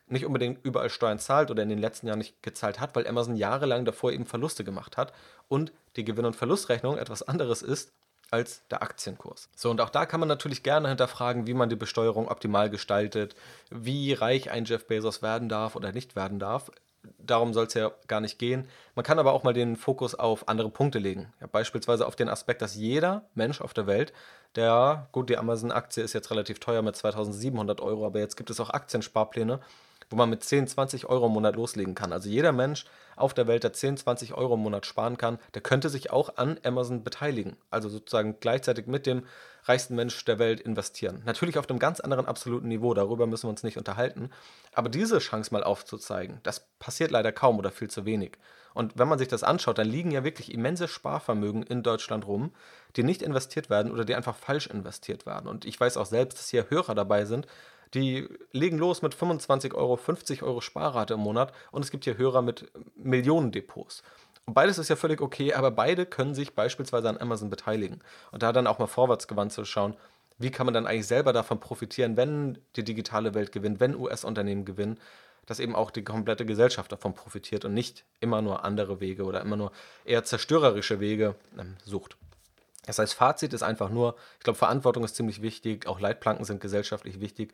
[0.06, 3.36] nicht unbedingt überall Steuern zahlt oder in den letzten Jahren nicht gezahlt hat, weil Amazon
[3.36, 5.12] jahrelang davor eben Verluste gemacht hat
[5.48, 7.92] und die Gewinn- und Verlustrechnung etwas anderes ist
[8.30, 9.48] als der Aktienkurs.
[9.54, 13.34] So, und auch da kann man natürlich gerne hinterfragen, wie man die Besteuerung optimal gestaltet,
[13.70, 16.70] wie reich ein Jeff Bezos werden darf oder nicht werden darf.
[17.18, 18.66] Darum soll es ja gar nicht gehen.
[18.94, 21.32] Man kann aber auch mal den Fokus auf andere Punkte legen.
[21.40, 24.12] Ja, beispielsweise auf den Aspekt, dass jeder Mensch auf der Welt,
[24.56, 28.60] der, gut, die Amazon-Aktie ist jetzt relativ teuer mit 2700 Euro, aber jetzt gibt es
[28.60, 29.60] auch Aktiensparpläne,
[30.14, 32.12] wo man mit 10, 20 Euro im Monat loslegen kann.
[32.12, 32.84] Also jeder Mensch
[33.16, 36.36] auf der Welt, der 10, 20 Euro im Monat sparen kann, der könnte sich auch
[36.36, 37.56] an Amazon beteiligen.
[37.68, 39.24] Also sozusagen gleichzeitig mit dem
[39.64, 41.22] reichsten Mensch der Welt investieren.
[41.26, 44.30] Natürlich auf einem ganz anderen absoluten Niveau, darüber müssen wir uns nicht unterhalten.
[44.72, 48.38] Aber diese Chance mal aufzuzeigen, das passiert leider kaum oder viel zu wenig.
[48.72, 52.52] Und wenn man sich das anschaut, dann liegen ja wirklich immense Sparvermögen in Deutschland rum,
[52.94, 55.48] die nicht investiert werden oder die einfach falsch investiert werden.
[55.48, 57.46] Und ich weiß auch selbst, dass hier Hörer dabei sind,
[57.94, 62.18] die legen los mit 25 Euro, 50 Euro Sparrate im Monat und es gibt hier
[62.18, 64.02] Hörer mit Millionen Depots.
[64.46, 68.00] Und beides ist ja völlig okay, aber beide können sich beispielsweise an Amazon beteiligen.
[68.30, 69.94] Und da dann auch mal vorwärtsgewandt zu schauen,
[70.38, 74.64] wie kann man dann eigentlich selber davon profitieren, wenn die digitale Welt gewinnt, wenn US-Unternehmen
[74.64, 74.98] gewinnen,
[75.46, 79.40] dass eben auch die komplette Gesellschaft davon profitiert und nicht immer nur andere Wege oder
[79.40, 79.72] immer nur
[80.04, 82.16] eher zerstörerische Wege ähm, sucht.
[82.86, 86.60] Das heißt, Fazit ist einfach nur, ich glaube, Verantwortung ist ziemlich wichtig, auch Leitplanken sind
[86.60, 87.52] gesellschaftlich wichtig,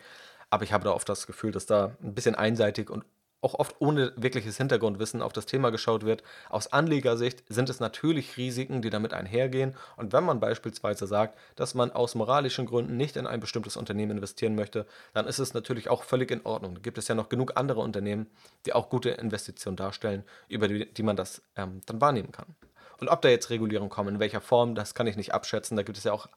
[0.51, 3.05] aber ich habe da oft das Gefühl, dass da ein bisschen einseitig und
[3.43, 6.23] auch oft ohne wirkliches Hintergrundwissen auf das Thema geschaut wird.
[6.49, 9.75] Aus Anlegersicht sind es natürlich Risiken, die damit einhergehen.
[9.97, 14.19] Und wenn man beispielsweise sagt, dass man aus moralischen Gründen nicht in ein bestimmtes Unternehmen
[14.19, 16.75] investieren möchte, dann ist es natürlich auch völlig in Ordnung.
[16.75, 18.27] Da gibt es ja noch genug andere Unternehmen,
[18.66, 22.55] die auch gute Investitionen darstellen, über die, die man das ähm, dann wahrnehmen kann.
[23.01, 25.77] Und ob da jetzt Regulierungen kommen, in welcher Form, das kann ich nicht abschätzen.
[25.77, 26.29] Da gibt es ja auch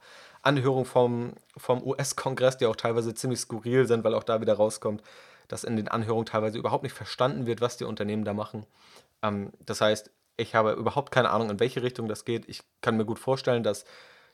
[0.42, 5.04] Anhörungen vom, vom US-Kongress, die auch teilweise ziemlich skurril sind, weil auch da wieder rauskommt,
[5.48, 8.66] dass in den Anhörungen teilweise überhaupt nicht verstanden wird, was die Unternehmen da machen.
[9.22, 12.48] Ähm, das heißt, ich habe überhaupt keine Ahnung, in welche Richtung das geht.
[12.50, 13.86] Ich kann mir gut vorstellen, dass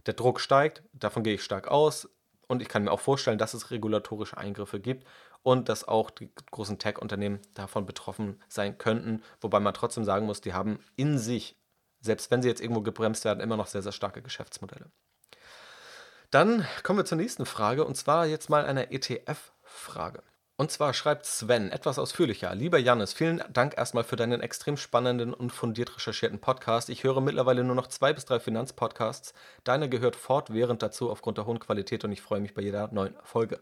[0.05, 2.07] Der Druck steigt, davon gehe ich stark aus.
[2.47, 5.05] Und ich kann mir auch vorstellen, dass es regulatorische Eingriffe gibt
[5.43, 9.21] und dass auch die großen Tech-Unternehmen davon betroffen sein könnten.
[9.41, 11.57] Wobei man trotzdem sagen muss, die haben in sich,
[12.01, 14.91] selbst wenn sie jetzt irgendwo gebremst werden, immer noch sehr, sehr starke Geschäftsmodelle.
[16.31, 20.21] Dann kommen wir zur nächsten Frage und zwar jetzt mal eine ETF-Frage.
[20.59, 22.53] Und zwar schreibt Sven etwas ausführlicher.
[22.53, 26.89] Lieber Jannis, vielen Dank erstmal für deinen extrem spannenden und fundiert recherchierten Podcast.
[26.89, 29.33] Ich höre mittlerweile nur noch zwei bis drei Finanzpodcasts.
[29.63, 33.15] Deiner gehört fortwährend dazu aufgrund der hohen Qualität und ich freue mich bei jeder neuen
[33.23, 33.61] Folge.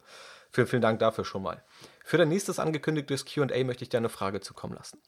[0.50, 1.64] Vielen, vielen Dank dafür schon mal.
[2.04, 5.00] Für dein nächstes angekündigtes QA möchte ich dir eine Frage zukommen lassen.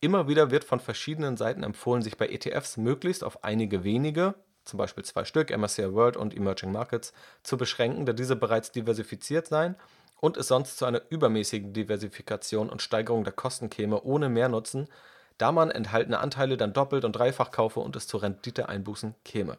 [0.00, 4.34] Immer wieder wird von verschiedenen Seiten empfohlen, sich bei ETFs möglichst auf einige wenige,
[4.64, 9.48] zum Beispiel zwei Stück, MSCI World und Emerging Markets, zu beschränken, da diese bereits diversifiziert
[9.48, 9.74] seien
[10.20, 14.88] und es sonst zu einer übermäßigen Diversifikation und Steigerung der Kosten käme ohne Mehrnutzen,
[15.36, 19.58] da man enthaltene Anteile dann doppelt und dreifach kaufe und es zu Renditeeinbußen käme.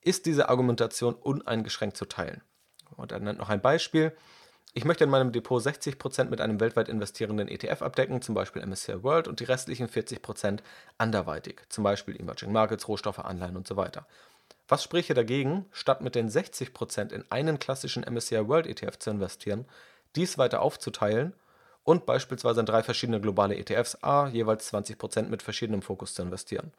[0.00, 2.42] Ist diese Argumentation uneingeschränkt zu teilen?
[2.96, 4.14] Und er nennt noch ein Beispiel.
[4.76, 9.04] Ich möchte in meinem Depot 60% mit einem weltweit investierenden ETF abdecken, zum Beispiel MSCI
[9.04, 10.58] World, und die restlichen 40%
[10.98, 14.04] anderweitig, zum Beispiel Emerging Markets, Rohstoffe, Anleihen und so weiter.
[14.66, 19.64] Was spräche dagegen, statt mit den 60% in einen klassischen MSCI World ETF zu investieren,
[20.16, 21.34] dies weiter aufzuteilen
[21.84, 26.72] und beispielsweise in drei verschiedene globale ETFs A jeweils 20% mit verschiedenem Fokus zu investieren?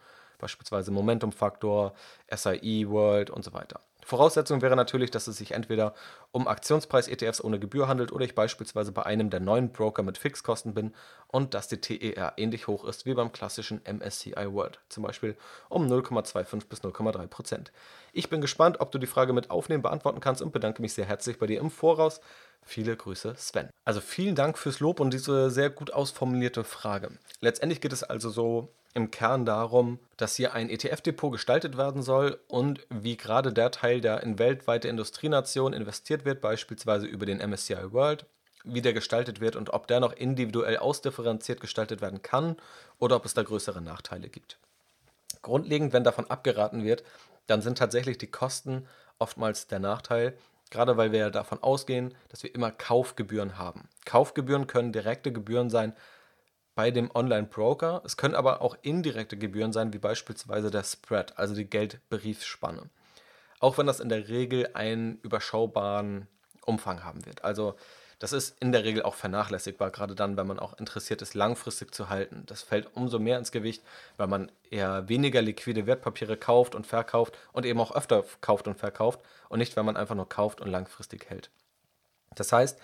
[0.46, 1.96] Beispielsweise Momentum Faktor,
[2.30, 3.80] SIE World und so weiter.
[4.06, 5.96] Voraussetzung wäre natürlich, dass es sich entweder
[6.32, 10.76] um Aktionspreis-ETFs ohne Gebühr handelt oder ich beispielsweise bei einem der neuen Broker mit Fixkosten
[10.76, 10.94] bin
[11.30, 15.36] und dass die TER ähnlich hoch ist wie beim klassischen MSCI World, zum Beispiel
[15.68, 17.72] um 0,25 bis 0,3 Prozent.
[18.14, 21.06] Ich bin gespannt, ob du die Frage mit Aufnehmen beantworten kannst und bedanke mich sehr
[21.06, 22.22] herzlich bei dir im Voraus.
[22.62, 23.72] Viele Grüße, Sven.
[23.84, 27.10] Also vielen Dank fürs Lob und diese sehr gut ausformulierte Frage.
[27.42, 32.40] Letztendlich geht es also so im Kern darum, dass hier ein ETF-Depot gestaltet werden soll
[32.48, 37.92] und wie gerade der Teil, der in weltweite Industrienationen investiert wird, beispielsweise über den MSCI
[37.92, 38.26] World,
[38.64, 42.56] wie der gestaltet wird und ob der noch individuell ausdifferenziert gestaltet werden kann
[42.98, 44.58] oder ob es da größere Nachteile gibt.
[45.42, 47.04] Grundlegend, wenn davon abgeraten wird,
[47.48, 48.88] dann sind tatsächlich die Kosten
[49.20, 50.38] oftmals der Nachteil,
[50.72, 53.90] gerade weil wir ja davon ausgehen, dass wir immer Kaufgebühren haben.
[54.06, 55.94] Kaufgebühren können direkte Gebühren sein,
[56.76, 58.02] bei dem Online-Broker.
[58.06, 62.84] Es können aber auch indirekte Gebühren sein, wie beispielsweise der Spread, also die Geldbriefspanne.
[63.60, 66.28] Auch wenn das in der Regel einen überschaubaren
[66.66, 67.44] Umfang haben wird.
[67.44, 67.76] Also
[68.20, 71.94] das ist in der Regel auch vernachlässigbar, gerade dann, wenn man auch interessiert ist, langfristig
[71.94, 72.44] zu halten.
[72.46, 73.84] Das fällt umso mehr ins Gewicht,
[74.18, 78.78] weil man eher weniger liquide Wertpapiere kauft und verkauft und eben auch öfter kauft und
[78.78, 81.50] verkauft und nicht, wenn man einfach nur kauft und langfristig hält.
[82.36, 82.80] Das heißt,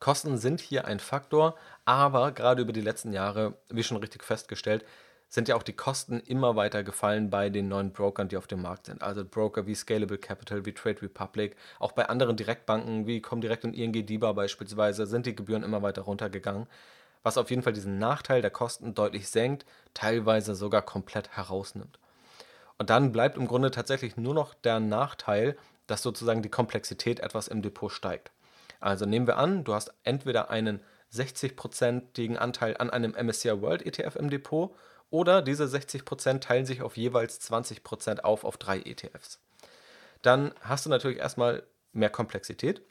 [0.00, 4.84] Kosten sind hier ein Faktor, aber gerade über die letzten Jahre, wie schon richtig festgestellt,
[5.28, 8.62] sind ja auch die Kosten immer weiter gefallen bei den neuen Brokern, die auf dem
[8.62, 9.02] Markt sind.
[9.02, 13.74] Also Broker wie Scalable Capital, wie Trade Republic, auch bei anderen Direktbanken wie Comdirect und
[13.74, 16.66] ING DIBA beispielsweise sind die Gebühren immer weiter runtergegangen,
[17.22, 21.98] was auf jeden Fall diesen Nachteil der Kosten deutlich senkt, teilweise sogar komplett herausnimmt.
[22.78, 25.58] Und dann bleibt im Grunde tatsächlich nur noch der Nachteil,
[25.88, 28.30] dass sozusagen die Komplexität etwas im Depot steigt.
[28.80, 30.80] Also nehmen wir an, du hast entweder einen
[31.12, 34.74] 60%igen Anteil an einem MSCI World ETF im Depot
[35.10, 39.40] oder diese 60% teilen sich auf jeweils 20% auf auf drei ETFs.
[40.22, 41.62] Dann hast du natürlich erstmal
[41.92, 42.82] mehr Komplexität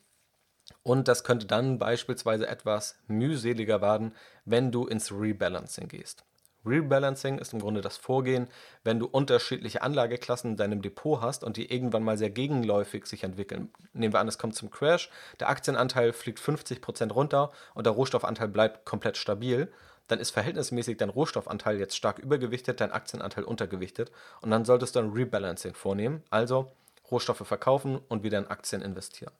[0.83, 6.25] und das könnte dann beispielsweise etwas mühseliger werden, wenn du ins Rebalancing gehst.
[6.67, 8.47] Rebalancing ist im Grunde das Vorgehen,
[8.83, 13.23] wenn du unterschiedliche Anlageklassen in deinem Depot hast und die irgendwann mal sehr gegenläufig sich
[13.23, 13.69] entwickeln.
[13.93, 18.47] Nehmen wir an, es kommt zum Crash, der Aktienanteil fliegt 50% runter und der Rohstoffanteil
[18.47, 19.71] bleibt komplett stabil.
[20.07, 24.99] Dann ist verhältnismäßig dein Rohstoffanteil jetzt stark übergewichtet, dein Aktienanteil untergewichtet und dann solltest du
[24.99, 26.71] ein Rebalancing vornehmen, also
[27.11, 29.33] Rohstoffe verkaufen und wieder in Aktien investieren.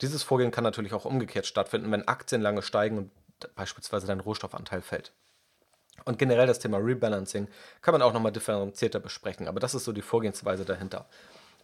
[0.00, 3.10] Dieses Vorgehen kann natürlich auch umgekehrt stattfinden, wenn Aktien lange steigen und
[3.54, 5.12] beispielsweise dein Rohstoffanteil fällt.
[6.04, 7.48] Und generell das Thema Rebalancing
[7.80, 11.06] kann man auch nochmal differenzierter besprechen, aber das ist so die Vorgehensweise dahinter.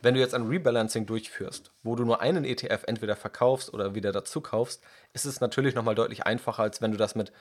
[0.03, 4.13] Wenn du jetzt ein Rebalancing durchführst, wo du nur einen ETF entweder verkaufst oder wieder
[4.13, 7.33] dazu kaufst, ist es natürlich nochmal deutlich einfacher, als wenn du das mit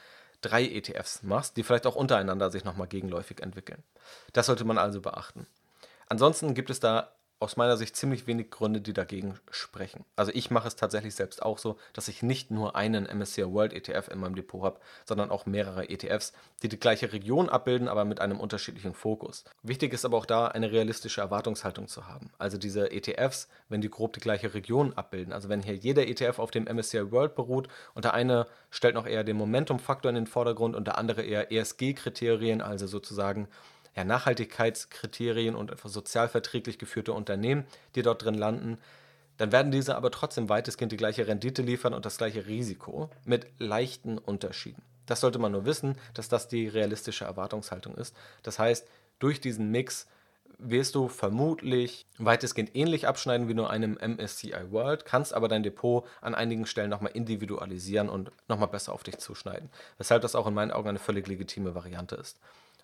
[0.42, 3.84] drei ETFs machst, die vielleicht auch untereinander sich nochmal gegenläufig entwickeln.
[4.34, 5.48] Das sollte man also beachten.
[6.08, 7.12] Ansonsten gibt es da
[7.42, 10.04] aus meiner Sicht ziemlich wenig Gründe, die dagegen sprechen.
[10.18, 13.72] Also ich mache es tatsächlich selbst auch so, dass ich nicht nur einen MSCI World
[13.72, 16.34] ETF in meinem Depot habe, sondern auch mehrere ETFs,
[16.64, 19.46] die die gleiche Region abbilden, aber mit einem unterschiedlichen Fokus.
[19.64, 22.30] Wichtig ist aber auch da, eine realistische Erwartungshaltung zu haben.
[22.38, 26.40] Also diese ETFs, wenn die grob die gleiche Region abbilden, also wenn hier jeder ETF
[26.40, 30.28] auf dem MSCI World beruht und der eine stellt noch eher den Momentum-Faktor in den
[30.28, 33.48] Vordergrund und der andere eher ESG-Kriterien, also sozusagen
[34.00, 38.78] ja, Nachhaltigkeitskriterien und einfach sozial verträglich geführte Unternehmen, die dort drin landen,
[39.38, 43.48] dann werden diese aber trotzdem weitestgehend die gleiche Rendite liefern und das gleiche Risiko mit
[43.58, 44.82] leichten Unterschieden.
[45.06, 48.16] Das sollte man nur wissen, dass das die realistische Erwartungshaltung ist.
[48.44, 48.88] Das heißt,
[49.20, 50.08] durch diesen Mix
[50.60, 56.06] wirst du vermutlich weitestgehend ähnlich abschneiden wie nur einem MSCI World, kannst aber dein Depot
[56.22, 59.70] an einigen Stellen nochmal individualisieren und nochmal besser auf dich zuschneiden.
[59.98, 62.40] Weshalb das auch in meinen Augen eine völlig legitime Variante ist.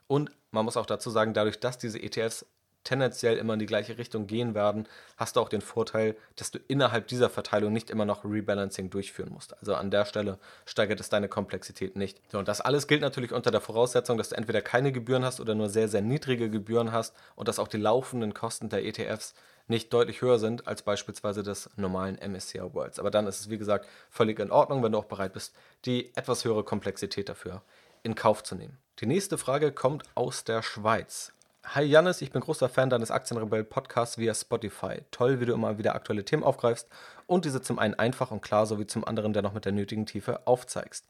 [0.07, 2.45] Und man muss auch dazu sagen, dadurch, dass diese ETFs
[2.85, 4.87] tendenziell immer in die gleiche Richtung gehen werden,
[5.17, 9.33] hast du auch den Vorteil, dass du innerhalb dieser Verteilung nicht immer noch Rebalancing durchführen
[9.33, 9.57] musst.
[9.57, 12.21] Also an der Stelle steigert es deine Komplexität nicht.
[12.31, 15.41] So, und das alles gilt natürlich unter der Voraussetzung, dass du entweder keine Gebühren hast
[15.41, 19.33] oder nur sehr, sehr niedrige Gebühren hast und dass auch die laufenden Kosten der ETFs
[19.67, 22.99] nicht deutlich höher sind als beispielsweise des normalen MSCI Worlds.
[22.99, 26.15] Aber dann ist es, wie gesagt, völlig in Ordnung, wenn du auch bereit bist, die
[26.15, 27.63] etwas höhere Komplexität dafür
[28.03, 28.77] in Kauf zu nehmen.
[28.99, 31.33] Die nächste Frage kommt aus der Schweiz.
[31.65, 35.01] Hi Janis, ich bin großer Fan deines Aktienrebell Podcasts via Spotify.
[35.11, 36.87] Toll, wie du immer wieder aktuelle Themen aufgreifst
[37.27, 40.47] und diese zum einen einfach und klar sowie zum anderen dennoch mit der nötigen Tiefe
[40.47, 41.05] aufzeigst.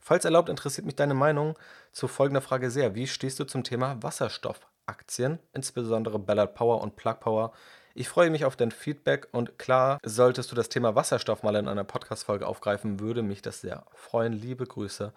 [0.00, 1.56] Falls erlaubt, interessiert mich deine Meinung
[1.92, 2.96] zu folgender Frage sehr.
[2.96, 7.52] Wie stehst du zum Thema Wasserstoffaktien, insbesondere Ballard Power und Plug Power?
[7.94, 11.68] Ich freue mich auf dein Feedback und klar, solltest du das Thema Wasserstoff mal in
[11.68, 14.32] einer Podcast-Folge aufgreifen, würde mich das sehr freuen.
[14.32, 15.12] Liebe Grüße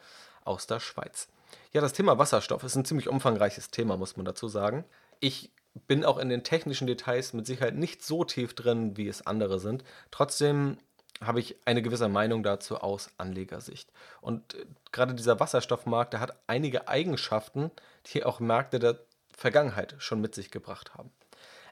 [0.45, 1.27] aus der Schweiz.
[1.71, 4.85] Ja, das Thema Wasserstoff ist ein ziemlich umfangreiches Thema, muss man dazu sagen.
[5.19, 5.51] Ich
[5.87, 9.59] bin auch in den technischen Details mit Sicherheit nicht so tief drin, wie es andere
[9.59, 9.83] sind.
[10.11, 10.77] Trotzdem
[11.21, 13.91] habe ich eine gewisse Meinung dazu aus Anlegersicht.
[14.21, 17.71] Und äh, gerade dieser Wasserstoffmarkt, der hat einige Eigenschaften,
[18.07, 18.99] die auch Märkte der
[19.35, 21.11] Vergangenheit schon mit sich gebracht haben.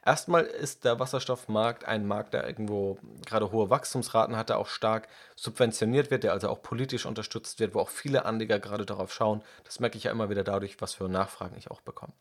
[0.09, 2.97] Erstmal ist der Wasserstoffmarkt ein Markt, der irgendwo
[3.27, 7.75] gerade hohe Wachstumsraten hat, der auch stark subventioniert wird, der also auch politisch unterstützt wird,
[7.75, 9.43] wo auch viele Anleger gerade darauf schauen.
[9.65, 12.13] Das merke ich ja immer wieder dadurch, was für Nachfragen ich auch bekomme.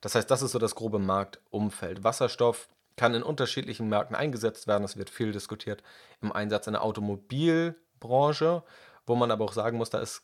[0.00, 2.04] Das heißt, das ist so das grobe Marktumfeld.
[2.04, 4.84] Wasserstoff kann in unterschiedlichen Märkten eingesetzt werden.
[4.84, 5.82] Es wird viel diskutiert
[6.22, 8.62] im Einsatz in der Automobilbranche,
[9.06, 10.22] wo man aber auch sagen muss, da ist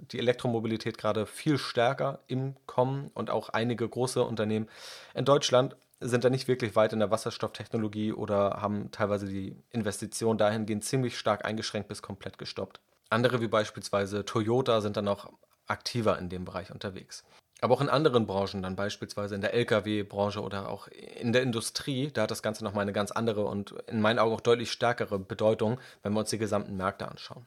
[0.00, 4.68] die Elektromobilität gerade viel stärker im Kommen und auch einige große Unternehmen
[5.14, 10.38] in Deutschland sind da nicht wirklich weit in der Wasserstofftechnologie oder haben teilweise die Investition
[10.38, 12.80] dahingehend ziemlich stark eingeschränkt bis komplett gestoppt.
[13.10, 15.32] Andere wie beispielsweise Toyota sind dann noch
[15.66, 17.24] aktiver in dem Bereich unterwegs.
[17.60, 22.10] Aber auch in anderen Branchen, dann beispielsweise in der Lkw-Branche oder auch in der Industrie,
[22.12, 25.18] da hat das Ganze nochmal eine ganz andere und in meinen Augen auch deutlich stärkere
[25.18, 27.46] Bedeutung, wenn wir uns die gesamten Märkte anschauen.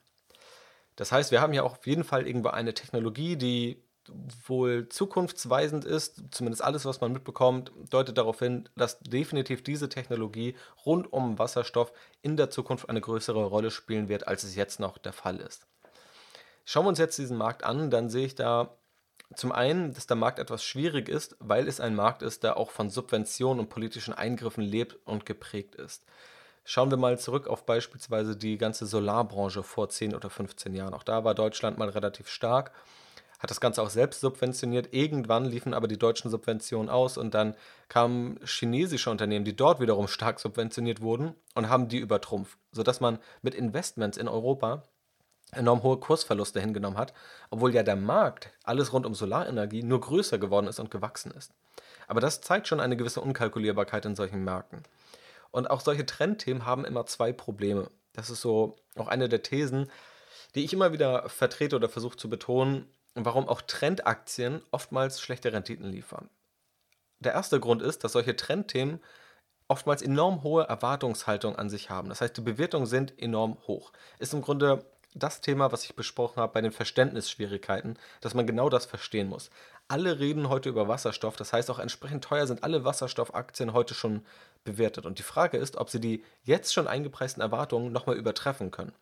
[0.97, 3.81] Das heißt, wir haben hier auch auf jeden Fall irgendwo eine Technologie, die
[4.47, 10.55] wohl zukunftsweisend ist, zumindest alles, was man mitbekommt, deutet darauf hin, dass definitiv diese Technologie
[10.85, 14.97] rund um Wasserstoff in der Zukunft eine größere Rolle spielen wird, als es jetzt noch
[14.97, 15.67] der Fall ist.
[16.65, 18.75] Schauen wir uns jetzt diesen Markt an, dann sehe ich da
[19.35, 22.71] zum einen, dass der Markt etwas schwierig ist, weil es ein Markt ist, der auch
[22.71, 26.05] von Subventionen und politischen Eingriffen lebt und geprägt ist.
[26.63, 30.93] Schauen wir mal zurück auf beispielsweise die ganze Solarbranche vor 10 oder 15 Jahren.
[30.93, 32.71] Auch da war Deutschland mal relativ stark
[33.41, 34.93] hat das Ganze auch selbst subventioniert.
[34.93, 37.55] Irgendwann liefen aber die deutschen Subventionen aus und dann
[37.89, 43.17] kamen chinesische Unternehmen, die dort wiederum stark subventioniert wurden und haben die übertrumpft, sodass man
[43.41, 44.83] mit Investments in Europa
[45.53, 47.13] enorm hohe Kursverluste hingenommen hat,
[47.49, 51.51] obwohl ja der Markt, alles rund um Solarenergie, nur größer geworden ist und gewachsen ist.
[52.07, 54.83] Aber das zeigt schon eine gewisse Unkalkulierbarkeit in solchen Märkten.
[55.49, 57.89] Und auch solche Trendthemen haben immer zwei Probleme.
[58.13, 59.89] Das ist so auch eine der Thesen,
[60.55, 65.85] die ich immer wieder vertrete oder versuche zu betonen, warum auch Trendaktien oftmals schlechte Renditen
[65.85, 66.29] liefern.
[67.19, 68.99] Der erste Grund ist, dass solche Trendthemen
[69.67, 72.09] oftmals enorm hohe Erwartungshaltung an sich haben.
[72.09, 73.91] Das heißt, die Bewertungen sind enorm hoch.
[74.19, 78.69] Ist im Grunde das Thema, was ich besprochen habe bei den Verständnisschwierigkeiten, dass man genau
[78.69, 79.49] das verstehen muss.
[79.87, 84.25] Alle reden heute über Wasserstoff, das heißt auch entsprechend teuer sind alle Wasserstoffaktien heute schon
[84.63, 85.05] bewertet.
[85.05, 88.93] Und die Frage ist, ob sie die jetzt schon eingepreisten Erwartungen nochmal übertreffen können.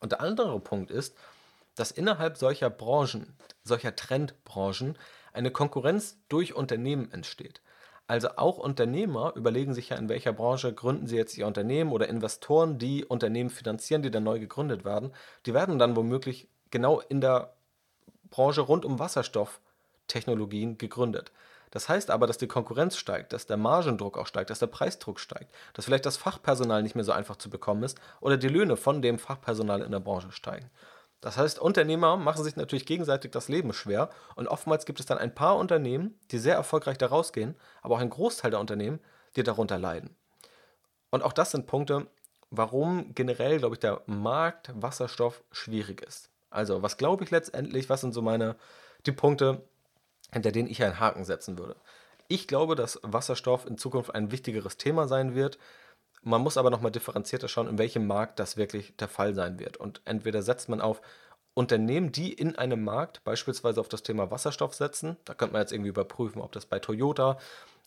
[0.00, 1.16] Und der andere Punkt ist,
[1.74, 4.98] dass innerhalb solcher Branchen, solcher Trendbranchen,
[5.32, 7.62] eine Konkurrenz durch Unternehmen entsteht.
[8.06, 12.08] Also auch Unternehmer überlegen sich ja, in welcher Branche gründen sie jetzt ihr Unternehmen oder
[12.08, 15.12] Investoren, die Unternehmen finanzieren, die dann neu gegründet werden,
[15.46, 17.54] die werden dann womöglich genau in der
[18.30, 21.32] Branche rund um Wasserstofftechnologien gegründet.
[21.70, 25.18] Das heißt aber, dass die Konkurrenz steigt, dass der Margendruck auch steigt, dass der Preisdruck
[25.18, 28.76] steigt, dass vielleicht das Fachpersonal nicht mehr so einfach zu bekommen ist oder die Löhne
[28.76, 30.70] von dem Fachpersonal in der Branche steigen.
[31.22, 35.18] Das heißt, Unternehmer machen sich natürlich gegenseitig das Leben schwer und oftmals gibt es dann
[35.18, 38.98] ein paar Unternehmen, die sehr erfolgreich da rausgehen, aber auch ein Großteil der Unternehmen,
[39.36, 40.14] die darunter leiden.
[41.10, 42.08] Und auch das sind Punkte,
[42.50, 46.28] warum generell, glaube ich, der Markt Wasserstoff schwierig ist.
[46.50, 48.56] Also, was glaube ich letztendlich, was sind so meine,
[49.06, 49.62] die Punkte,
[50.32, 51.76] hinter denen ich einen Haken setzen würde.
[52.26, 55.58] Ich glaube, dass Wasserstoff in Zukunft ein wichtigeres Thema sein wird.
[56.22, 59.76] Man muss aber nochmal differenzierter schauen, in welchem Markt das wirklich der Fall sein wird.
[59.76, 61.02] Und entweder setzt man auf
[61.54, 65.16] Unternehmen, die in einem Markt beispielsweise auf das Thema Wasserstoff setzen.
[65.24, 67.38] Da könnte man jetzt irgendwie überprüfen, ob das bei Toyota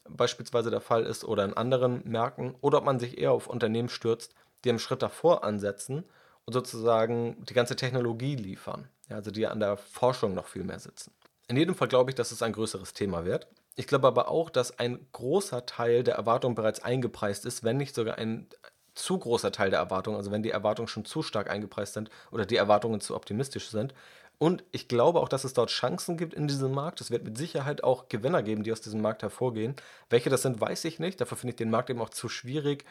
[0.07, 2.55] beispielsweise der Fall ist oder in anderen Märkten.
[2.61, 6.03] Oder ob man sich eher auf Unternehmen stürzt, die einen Schritt davor ansetzen
[6.45, 8.87] und sozusagen die ganze Technologie liefern.
[9.09, 11.11] Ja, also die an der Forschung noch viel mehr sitzen.
[11.47, 13.47] In jedem Fall glaube ich, dass es ein größeres Thema wird.
[13.75, 17.93] Ich glaube aber auch, dass ein großer Teil der Erwartungen bereits eingepreist ist, wenn nicht
[17.93, 18.47] sogar ein
[18.95, 22.45] zu großer Teil der Erwartungen, also wenn die Erwartungen schon zu stark eingepreist sind oder
[22.45, 23.93] die Erwartungen zu optimistisch sind.
[24.37, 26.99] Und ich glaube auch, dass es dort Chancen gibt in diesem Markt.
[27.01, 29.75] Es wird mit Sicherheit auch Gewinner geben, die aus diesem Markt hervorgehen.
[30.09, 31.19] Welche das sind, weiß ich nicht.
[31.21, 32.85] Dafür finde ich den Markt eben auch zu schwierig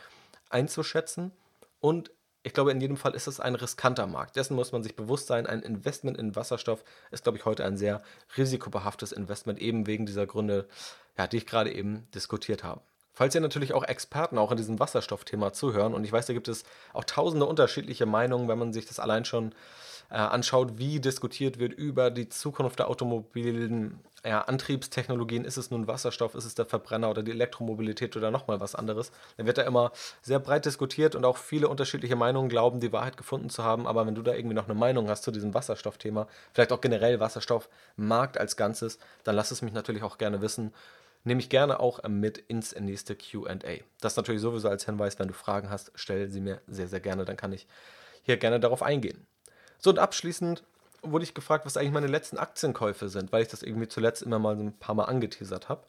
[0.48, 1.32] einzuschätzen.
[1.80, 2.10] Und
[2.44, 4.36] ich glaube, in jedem Fall ist es ein riskanter Markt.
[4.36, 5.46] Dessen muss man sich bewusst sein.
[5.46, 8.02] Ein Investment in Wasserstoff ist, glaube ich, heute ein sehr
[8.36, 10.68] risikobehaftes Investment, eben wegen dieser Gründe,
[11.16, 12.82] ja, die ich gerade eben diskutiert habe.
[13.14, 16.48] Falls ihr natürlich auch Experten auch in diesem Wasserstoffthema zuhören, und ich weiß, da gibt
[16.48, 19.54] es auch tausende unterschiedliche Meinungen, wenn man sich das allein schon
[20.10, 25.86] äh, anschaut, wie diskutiert wird über die Zukunft der automobilen ja, Antriebstechnologien, ist es nun
[25.86, 29.62] Wasserstoff, ist es der Verbrenner oder die Elektromobilität oder nochmal was anderes, dann wird da
[29.62, 29.92] immer
[30.22, 33.86] sehr breit diskutiert und auch viele unterschiedliche Meinungen glauben, die Wahrheit gefunden zu haben.
[33.86, 37.20] Aber wenn du da irgendwie noch eine Meinung hast zu diesem Wasserstoffthema, vielleicht auch generell
[37.20, 40.72] Wasserstoffmarkt als Ganzes, dann lass es mich natürlich auch gerne wissen.
[41.24, 43.56] Nehme ich gerne auch mit ins nächste QA.
[44.00, 47.24] Das natürlich sowieso als Hinweis, wenn du Fragen hast, stell sie mir sehr, sehr gerne,
[47.24, 47.66] dann kann ich
[48.22, 49.26] hier gerne darauf eingehen.
[49.84, 50.64] So, und abschließend
[51.02, 54.38] wurde ich gefragt, was eigentlich meine letzten Aktienkäufe sind, weil ich das irgendwie zuletzt immer
[54.38, 55.82] mal ein paar Mal angeteasert habe.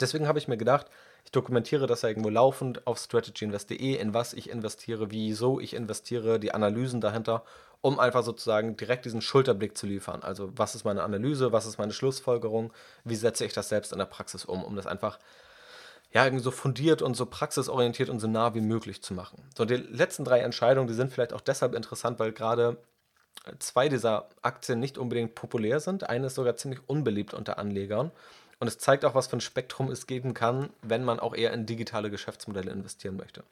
[0.00, 0.86] Deswegen habe ich mir gedacht,
[1.24, 6.38] ich dokumentiere das ja irgendwo laufend auf strategyinvest.de, in was ich investiere, wieso ich investiere,
[6.38, 7.42] die Analysen dahinter,
[7.80, 10.22] um einfach sozusagen direkt diesen Schulterblick zu liefern.
[10.22, 13.98] Also was ist meine Analyse, was ist meine Schlussfolgerung, wie setze ich das selbst in
[13.98, 15.18] der Praxis um, um das einfach
[16.12, 19.42] ja, irgendwie so fundiert und so praxisorientiert und so nah wie möglich zu machen.
[19.56, 22.78] So, die letzten drei Entscheidungen, die sind vielleicht auch deshalb interessant, weil gerade
[23.58, 26.08] zwei dieser Aktien nicht unbedingt populär sind.
[26.08, 28.10] Eine ist sogar ziemlich unbeliebt unter Anlegern.
[28.60, 31.52] Und es zeigt auch, was für ein Spektrum es geben kann, wenn man auch eher
[31.52, 33.44] in digitale Geschäftsmodelle investieren möchte.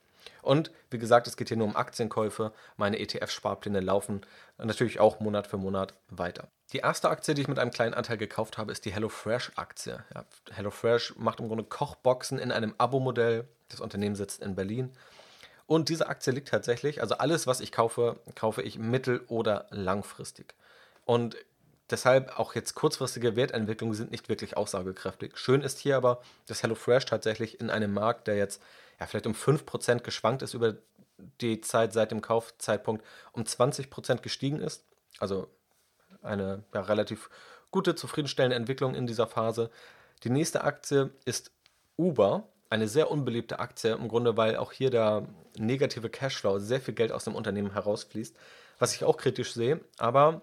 [0.42, 2.52] Und wie gesagt, es geht hier nur um Aktienkäufe.
[2.76, 4.22] Meine ETF-Sparpläne laufen
[4.58, 6.48] natürlich auch Monat für Monat weiter.
[6.72, 10.04] Die erste Aktie, die ich mit einem kleinen Anteil gekauft habe, ist die HelloFresh-Aktie.
[10.14, 13.46] Ja, HelloFresh macht im Grunde Kochboxen in einem Abo-Modell.
[13.68, 14.90] Das Unternehmen sitzt in Berlin
[15.66, 20.54] und diese Aktie liegt tatsächlich, also alles, was ich kaufe, kaufe ich mittel- oder langfristig.
[21.04, 21.36] Und
[21.90, 25.36] deshalb auch jetzt kurzfristige Wertentwicklungen sind nicht wirklich aussagekräftig.
[25.36, 28.62] Schön ist hier aber, dass HelloFresh tatsächlich in einem Markt, der jetzt
[29.00, 30.76] ja, vielleicht um 5% geschwankt ist über
[31.40, 34.84] die Zeit seit dem Kaufzeitpunkt, um 20% gestiegen ist.
[35.18, 35.48] Also
[36.22, 37.30] eine ja, relativ
[37.70, 39.70] gute, zufriedenstellende Entwicklung in dieser Phase.
[40.24, 41.50] Die nächste Aktie ist
[41.96, 45.26] Uber eine sehr unbeliebte Aktie, im Grunde, weil auch hier der
[45.58, 48.36] negative Cashflow, sehr viel Geld aus dem Unternehmen herausfließt,
[48.78, 49.80] was ich auch kritisch sehe.
[49.98, 50.42] Aber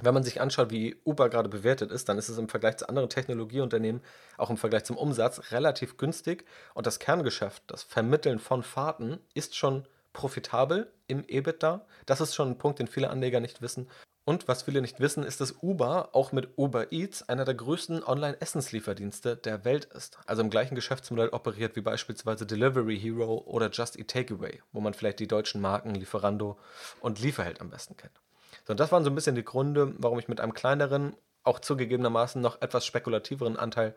[0.00, 2.88] wenn man sich anschaut, wie Uber gerade bewertet ist, dann ist es im Vergleich zu
[2.88, 4.02] anderen Technologieunternehmen,
[4.36, 6.44] auch im Vergleich zum Umsatz, relativ günstig.
[6.74, 11.84] Und das Kerngeschäft, das Vermitteln von Fahrten, ist schon profitabel im EBITDA.
[12.06, 13.88] Das ist schon ein Punkt, den viele Anleger nicht wissen.
[14.28, 18.04] Und was viele nicht wissen, ist, dass Uber auch mit Uber Eats einer der größten
[18.04, 20.18] Online-Essenslieferdienste der Welt ist.
[20.26, 24.92] Also im gleichen Geschäftsmodell operiert wie beispielsweise Delivery Hero oder Just Eat Takeaway, wo man
[24.92, 26.58] vielleicht die deutschen Marken Lieferando
[27.00, 28.20] und Lieferheld am besten kennt.
[28.66, 31.58] So, und das waren so ein bisschen die Gründe, warum ich mit einem kleineren, auch
[31.58, 33.94] zugegebenermaßen noch etwas spekulativeren Anteil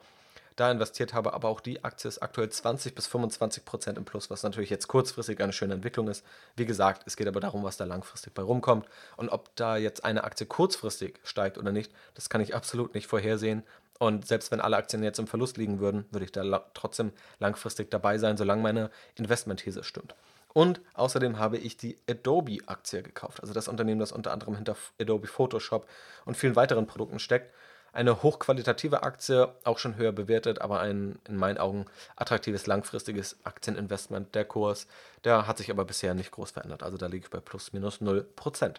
[0.56, 4.30] da investiert habe, aber auch die Aktie ist aktuell 20 bis 25 Prozent im Plus,
[4.30, 6.26] was natürlich jetzt kurzfristig eine schöne Entwicklung ist.
[6.56, 8.88] Wie gesagt, es geht aber darum, was da langfristig bei rumkommt
[9.18, 13.08] und ob da jetzt eine Aktie kurzfristig steigt oder nicht, das kann ich absolut nicht
[13.08, 13.64] vorhersehen.
[14.00, 17.12] Und selbst wenn alle Aktien jetzt im Verlust liegen würden, würde ich da la trotzdem
[17.40, 20.16] langfristig dabei sein, solange meine Investmentthese stimmt.
[20.54, 25.28] Und außerdem habe ich die Adobe-Aktie gekauft, also das Unternehmen, das unter anderem hinter Adobe
[25.28, 25.88] Photoshop
[26.26, 27.54] und vielen weiteren Produkten steckt
[27.94, 31.86] eine hochqualitative Aktie, auch schon höher bewertet, aber ein in meinen Augen
[32.16, 34.34] attraktives langfristiges Aktieninvestment.
[34.36, 34.88] Der Kurs,
[35.24, 36.84] der hat sich aber bisher nicht groß verändert.
[36.84, 38.76] Also da liege ich bei plus minus 0%.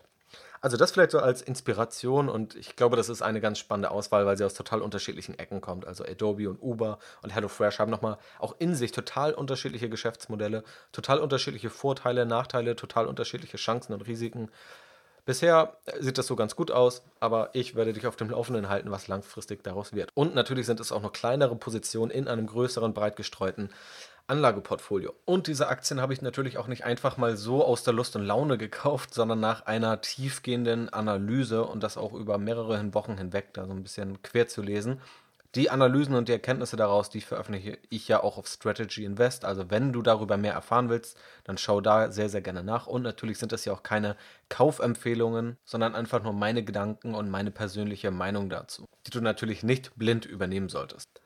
[0.62, 4.26] Also das vielleicht so als Inspiration und ich glaube, das ist eine ganz spannende Auswahl,
[4.26, 5.86] weil sie aus total unterschiedlichen Ecken kommt.
[5.86, 11.18] Also Adobe und Uber und HelloFresh haben nochmal auch in sich total unterschiedliche Geschäftsmodelle, total
[11.18, 14.50] unterschiedliche Vorteile, Nachteile, total unterschiedliche Chancen und Risiken.
[15.24, 18.90] Bisher sieht das so ganz gut aus, aber ich werde dich auf dem Laufenden halten,
[18.90, 20.10] was langfristig daraus wird.
[20.14, 23.70] Und natürlich sind es auch noch kleinere Positionen in einem größeren, breit gestreuten
[24.26, 25.12] Anlageportfolio.
[25.24, 28.24] Und diese Aktien habe ich natürlich auch nicht einfach mal so aus der Lust und
[28.24, 33.66] Laune gekauft, sondern nach einer tiefgehenden Analyse und das auch über mehrere Wochen hinweg, da
[33.66, 35.00] so ein bisschen quer zu lesen.
[35.54, 39.44] Die Analysen und die Erkenntnisse daraus, die veröffentliche ich ja auch auf Strategy Invest.
[39.44, 42.86] Also wenn du darüber mehr erfahren willst, dann schau da sehr, sehr gerne nach.
[42.86, 44.16] Und natürlich sind das ja auch keine
[44.48, 49.94] Kaufempfehlungen, sondern einfach nur meine Gedanken und meine persönliche Meinung dazu, die du natürlich nicht
[49.96, 51.21] blind übernehmen solltest.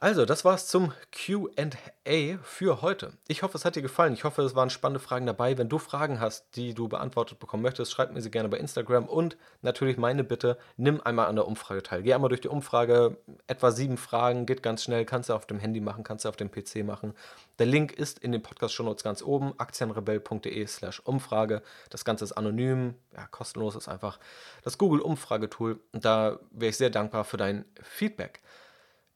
[0.00, 3.14] Also, das war's zum QA für heute.
[3.26, 4.12] Ich hoffe, es hat dir gefallen.
[4.12, 5.58] Ich hoffe, es waren spannende Fragen dabei.
[5.58, 9.06] Wenn du Fragen hast, die du beantwortet bekommen möchtest, schreib mir sie gerne bei Instagram.
[9.06, 12.04] Und natürlich meine Bitte, nimm einmal an der Umfrage teil.
[12.04, 13.16] Geh einmal durch die Umfrage,
[13.48, 15.04] etwa sieben Fragen, geht ganz schnell.
[15.04, 17.12] Kannst du auf dem Handy machen, kannst du auf dem PC machen.
[17.58, 21.60] Der Link ist in den Podcast Show Notes ganz oben, aktienrebell.de/slash Umfrage.
[21.90, 24.20] Das Ganze ist anonym, ja, kostenlos ist einfach
[24.62, 25.80] das Google-Umfragetool.
[25.90, 28.42] Und da wäre ich sehr dankbar für dein Feedback.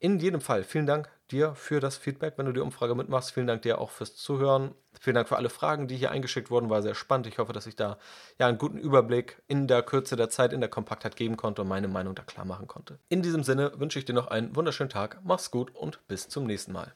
[0.02, 3.30] In jedem Fall, vielen Dank dir für das Feedback, wenn du die Umfrage mitmachst.
[3.30, 4.74] Vielen Dank dir auch fürs Zuhören.
[5.00, 6.70] Vielen Dank für alle Fragen, die hier eingeschickt wurden.
[6.70, 7.28] War sehr spannend.
[7.28, 7.98] Ich hoffe, dass ich da
[8.36, 11.68] ja einen guten Überblick in der Kürze der Zeit, in der Kompaktheit geben konnte und
[11.68, 12.98] meine Meinung da klar machen konnte.
[13.10, 15.20] In diesem Sinne wünsche ich dir noch einen wunderschönen Tag.
[15.22, 16.92] Mach's gut und bis zum nächsten Mal.